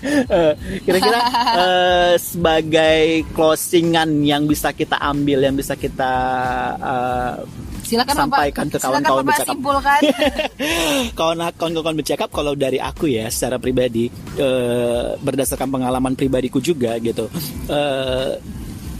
Kira-kira 0.86 1.18
eh, 1.58 2.14
sebagai 2.22 3.26
closingan 3.34 4.22
yang 4.22 4.46
bisa 4.46 4.70
kita 4.70 5.02
ambil, 5.02 5.42
yang 5.42 5.58
bisa 5.58 5.74
kita 5.74 6.12
eh, 6.78 7.34
Silakan 7.86 8.26
Sampaikan 8.26 8.66
Bapak. 8.66 8.74
ke 8.74 8.78
kawan-kawan 8.82 9.22
bercakap. 9.22 9.54
simpulkan. 9.54 10.00
kawan-kawan 11.54 11.94
bercakap 11.94 12.28
kalau 12.34 12.58
dari 12.58 12.82
aku 12.82 13.06
ya 13.06 13.30
secara 13.30 13.62
pribadi 13.62 14.10
eh, 14.34 15.14
berdasarkan 15.22 15.70
pengalaman 15.70 16.18
pribadiku 16.18 16.58
juga 16.58 16.98
gitu 16.98 17.30
eh, 17.70 18.42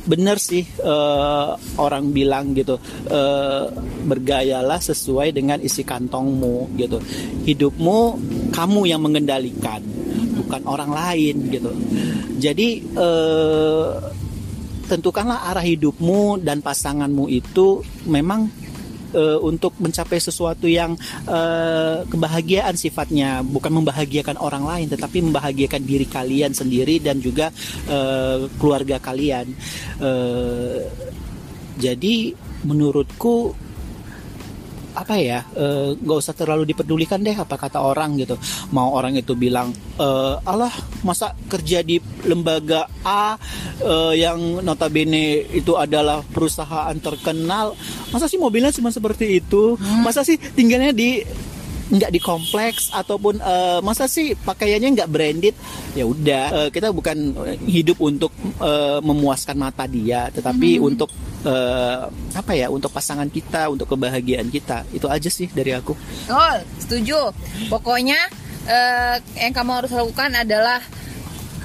benar 0.06 0.38
sih 0.38 0.62
eh, 0.62 1.50
orang 1.76 2.14
bilang 2.14 2.54
gitu 2.54 2.78
eh, 3.10 3.66
bergayalah 4.06 4.78
sesuai 4.78 5.34
dengan 5.34 5.58
isi 5.60 5.82
kantongmu 5.82 6.78
gitu. 6.78 7.02
Hidupmu 7.44 7.98
kamu 8.54 8.80
yang 8.86 9.02
mengendalikan 9.02 9.82
bukan 10.38 10.62
orang 10.64 10.90
lain 10.94 11.36
gitu. 11.50 11.70
Jadi 12.38 12.68
eh, 12.86 13.90
tentukanlah 14.86 15.50
arah 15.50 15.66
hidupmu 15.66 16.40
dan 16.46 16.62
pasanganmu 16.62 17.26
itu 17.26 17.82
memang 18.06 18.46
eh, 19.16 19.38
untuk 19.40 19.72
mencapai 19.80 20.20
sesuatu 20.20 20.68
yang 20.68 20.92
eh, 21.24 22.04
kebahagiaan 22.04 22.76
sifatnya. 22.76 23.40
Bukan 23.40 23.72
membahagiakan 23.72 24.36
orang 24.36 24.68
lain 24.68 24.86
tetapi 24.92 25.24
membahagiakan 25.24 25.82
diri 25.82 26.04
kalian 26.04 26.52
sendiri 26.52 27.00
dan 27.00 27.18
juga 27.24 27.48
eh, 27.88 28.44
keluarga 28.60 29.00
kalian. 29.00 29.48
Eh, 30.04 30.80
jadi 31.76 32.32
menurutku 32.64 33.52
apa 34.96 35.12
ya 35.20 35.44
nggak 36.00 36.18
usah 36.24 36.32
terlalu 36.32 36.72
dipedulikan 36.72 37.20
deh 37.20 37.36
apa 37.36 37.60
kata 37.60 37.84
orang 37.84 38.16
gitu. 38.16 38.40
Mau 38.72 38.96
orang 38.96 39.12
itu 39.20 39.36
bilang 39.36 39.68
eh, 40.00 40.34
Allah 40.40 40.72
masa 41.04 41.36
kerja 41.52 41.84
di 41.84 42.00
lembaga 42.24 42.88
A 43.04 43.36
eh, 43.84 44.24
yang 44.24 44.64
notabene 44.64 45.44
itu 45.52 45.76
adalah 45.76 46.24
perusahaan 46.24 46.96
terkenal 46.96 47.76
masa 48.16 48.32
sih 48.32 48.40
mobilnya 48.40 48.72
cuma 48.72 48.88
seperti 48.88 49.44
itu? 49.44 49.76
Masa 50.00 50.24
sih 50.24 50.40
tinggalnya 50.40 50.96
di 50.96 51.20
nggak 51.86 52.10
di 52.10 52.18
kompleks 52.18 52.90
ataupun 52.90 53.38
eh, 53.38 53.78
masa 53.84 54.08
sih 54.08 54.32
pakaiannya 54.32 54.96
nggak 54.96 55.12
branded? 55.12 55.54
Ya 55.92 56.08
udah 56.08 56.44
eh, 56.64 56.68
kita 56.72 56.96
bukan 56.96 57.36
hidup 57.68 58.00
untuk 58.00 58.32
eh, 58.64 58.98
memuaskan 59.04 59.60
mata 59.60 59.84
dia 59.84 60.32
tetapi 60.32 60.80
untuk 60.80 61.12
eh, 61.44 62.08
apa 62.10 62.52
ya 62.56 62.72
untuk 62.72 62.88
pasangan 62.88 63.28
kita 63.28 63.68
untuk 63.68 63.92
kebahagiaan 63.92 64.48
kita. 64.48 64.88
Itu 64.96 65.12
aja 65.12 65.28
sih 65.28 65.52
dari 65.52 65.76
aku. 65.76 65.92
Oh, 66.32 66.56
setuju. 66.80 67.36
Pokoknya 67.68 68.18
eh, 68.64 69.20
yang 69.44 69.52
kamu 69.52 69.84
harus 69.84 69.92
lakukan 69.92 70.32
adalah 70.32 70.80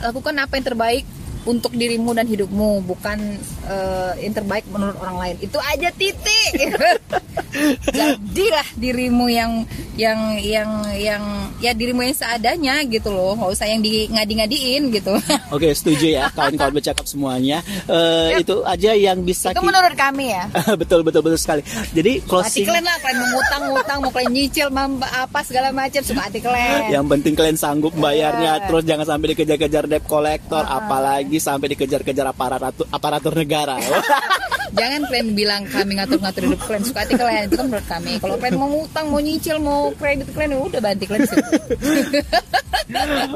lakukan 0.03 0.35
apa 0.37 0.59
yang 0.59 0.65
terbaik 0.65 1.05
untuk 1.41 1.73
dirimu 1.73 2.13
dan 2.13 2.29
hidupmu, 2.29 2.85
bukan 2.85 3.17
eh, 3.63 4.11
yang 4.21 4.33
terbaik 4.33 4.65
menurut 4.67 4.97
orang 4.97 5.17
lain. 5.17 5.35
Itu 5.39 5.57
aja 5.57 5.89
titik. 5.91 6.51
Jadilah 7.91 8.67
dirimu 8.75 9.27
yang 9.27 9.51
yang 9.95 10.19
yang 10.39 10.69
yang 10.95 11.23
ya 11.59 11.71
dirimu 11.71 12.01
yang 12.01 12.15
seadanya 12.15 12.79
gitu 12.85 13.11
loh, 13.11 13.35
nggak 13.35 13.51
usah 13.51 13.67
yang 13.67 13.83
di 13.83 14.07
ngadi-ngadiin 14.07 14.87
gitu. 14.89 15.13
oke 15.55 15.67
setuju 15.71 16.05
ya 16.15 16.23
kawan-kawan 16.31 16.73
bercakap 16.73 17.03
semuanya 17.03 17.59
Eh, 17.83 18.39
Yap. 18.39 18.47
itu 18.47 18.55
aja 18.63 18.91
yang 18.95 19.19
bisa 19.21 19.51
Itu 19.51 19.61
menurut 19.61 19.93
kami 19.93 20.31
ya. 20.31 20.47
betul 20.81 21.03
betul 21.03 21.21
betul 21.21 21.37
sekali 21.37 21.61
jadi 21.91 22.23
Hati 22.23 22.27
closing 22.27 22.65
kalian 22.65 22.85
lah, 22.87 22.97
kalian 22.99 23.17
mau 23.19 23.27
ngutang, 23.29 23.61
ngutang, 23.67 23.97
mau 23.99 24.11
kalian 24.11 24.31
nyicil, 24.31 24.67
apa 25.03 25.39
segala 25.43 25.67
macam, 25.71 26.01
suka 26.01 26.21
hati 26.23 26.39
kalian. 26.39 26.87
yang 26.89 27.05
penting 27.05 27.33
kalian 27.35 27.57
sanggup 27.59 27.91
bayarnya 27.93 28.63
Iya. 28.63 28.65
terus 28.67 28.83
jangan 28.87 29.05
sampai 29.05 29.27
dikejar-kejar 29.35 29.83
debt 29.85 30.05
collector 30.07 30.63
apalagi 30.63 31.37
sampai 31.37 31.75
dikejar-kejar 31.75 32.25
aparatur 32.25 32.87
aparatur 32.89 33.33
negara 33.35 33.50
chegar. 33.51 34.37
Jangan 34.71 35.01
kalian 35.07 35.27
bilang 35.35 35.61
kami 35.67 35.91
ngatur-ngatur 35.99 36.41
hidup 36.47 36.61
kalian 36.63 36.83
suka 36.87 36.99
hati 37.03 37.13
kalian 37.19 37.43
itu 37.47 37.55
kan 37.59 37.65
menurut 37.67 37.87
kami. 37.87 38.13
Kalau 38.19 38.35
kalian 38.39 38.55
mau 38.55 38.69
ngutang, 38.71 39.05
mau 39.11 39.19
nyicil, 39.19 39.57
mau 39.59 39.91
kredit 39.95 40.27
kalian 40.31 40.55
ya 40.55 40.59
udah 40.63 40.79
banting 40.79 41.07
kalian. 41.11 41.27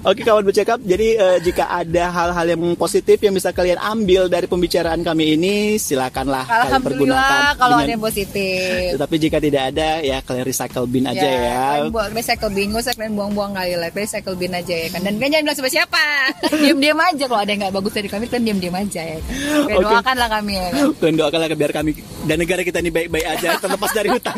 Oke 0.04 0.21
kawan 0.28 0.43
bercakap, 0.43 0.84
jadi 0.84 1.08
eh, 1.15 1.38
jika 1.39 1.71
ada 1.71 2.12
hal-hal 2.12 2.45
yang 2.56 2.62
positif 2.76 3.24
yang 3.24 3.32
bisa 3.32 3.56
kalian 3.56 3.80
ambil 3.80 4.28
dari 4.28 4.52
pembicaraan 4.52 5.00
kami 5.00 5.39
ini, 5.39 5.80
silakanlah 5.80 6.43
kalian 6.43 6.82
pergunakan. 6.84 7.15
Alhamdulillah 7.15 7.56
kalau 7.56 7.76
ada 7.80 7.84
dengan- 7.88 7.93
yang 7.95 8.04
positif. 8.04 9.00
Tetapi 9.00 9.15
jika 9.15 9.38
tidak 9.39 9.63
ada, 9.71 9.89
ya 10.04 10.17
kalian 10.19 10.45
recycle 10.45 10.86
bin 10.88 11.08
aja 11.08 11.24
ya. 11.24 11.63
Kalian 11.80 11.91
buang 11.95 12.12
recycle 12.12 12.52
bin, 12.52 12.65
gak 12.76 12.84
usah 12.84 12.93
kalian 13.00 13.13
buang-buang 13.15 13.52
kali 13.56 13.74
lah, 13.80 13.89
recycle 13.95 14.36
bin 14.36 14.52
aja 14.52 14.76
ya 14.76 14.88
kan. 14.91 15.00
Dan 15.08 15.13
kalian 15.17 15.32
jangan 15.32 15.45
bilang 15.48 15.58
siapa 15.58 15.71
siapa, 15.71 16.04
diam-diam 16.63 17.00
aja 17.00 17.24
kalau 17.24 17.41
ada 17.41 17.52
yang 17.56 17.62
nggak 17.63 17.76
bagus 17.80 17.93
dari 17.95 18.10
kami, 18.12 18.26
kalian 18.28 18.43
diam-diam 18.43 18.76
aja 18.76 19.02
ya 19.08 19.17
kan. 19.24 19.36
Kalian 19.39 19.78
Oke. 19.80 19.86
doakanlah 19.88 20.30
kami 20.30 20.54
ya 20.60 20.67
kan. 20.67 20.84
Kalian 21.25 21.49
doakanlah 21.49 21.57
biar 21.57 21.73
kami 21.73 21.91
dan 22.29 22.38
negara 22.38 22.61
kita 22.61 22.77
ini 22.81 22.91
baik-baik 22.93 23.25
aja, 23.25 23.49
terlepas 23.61 23.91
dari 23.93 24.09
hutang. 24.13 24.38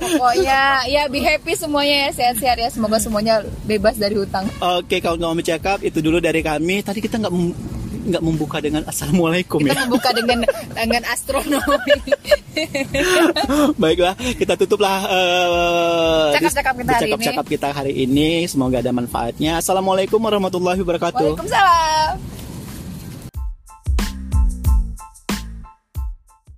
Pokoknya 0.00 0.90
ya 0.90 1.06
be 1.06 1.22
happy 1.22 1.54
semuanya 1.54 2.08
ya, 2.08 2.10
sehat-sehat 2.10 2.56
ya. 2.58 2.68
Semoga 2.74 2.98
semuanya 2.98 3.46
bebas 3.62 3.94
dari 3.94 4.18
hutang. 4.18 4.50
Oke, 4.58 4.98
kawan-kawan 4.98 5.38
bercakap, 5.38 5.78
itu 5.86 6.02
dulu 6.02 6.18
dari 6.18 6.42
kami. 6.42 6.82
Tadi 6.82 6.98
kita 6.98 7.22
nggak 7.22 7.32
nggak 8.00 8.22
membuka 8.24 8.58
dengan 8.64 8.82
assalamualaikum 8.88 9.60
Kita 9.60 9.76
ya. 9.76 9.80
membuka 9.86 10.10
dengan 10.16 10.38
dengan 10.74 11.02
astronomi. 11.06 11.94
Baiklah, 13.82 14.18
kita 14.18 14.58
tutuplah 14.58 14.98
eh, 15.06 16.28
Cakap-cakap 16.40 16.74
kita 16.80 16.92
hari 16.96 17.10
ini. 17.14 17.44
kita 17.46 17.68
hari 17.70 17.92
ini. 17.94 18.28
Semoga 18.50 18.82
ada 18.82 18.90
manfaatnya. 18.90 19.62
Assalamualaikum 19.62 20.18
warahmatullahi 20.18 20.80
wabarakatuh. 20.82 21.38
Waalaikumsalam. 21.38 22.39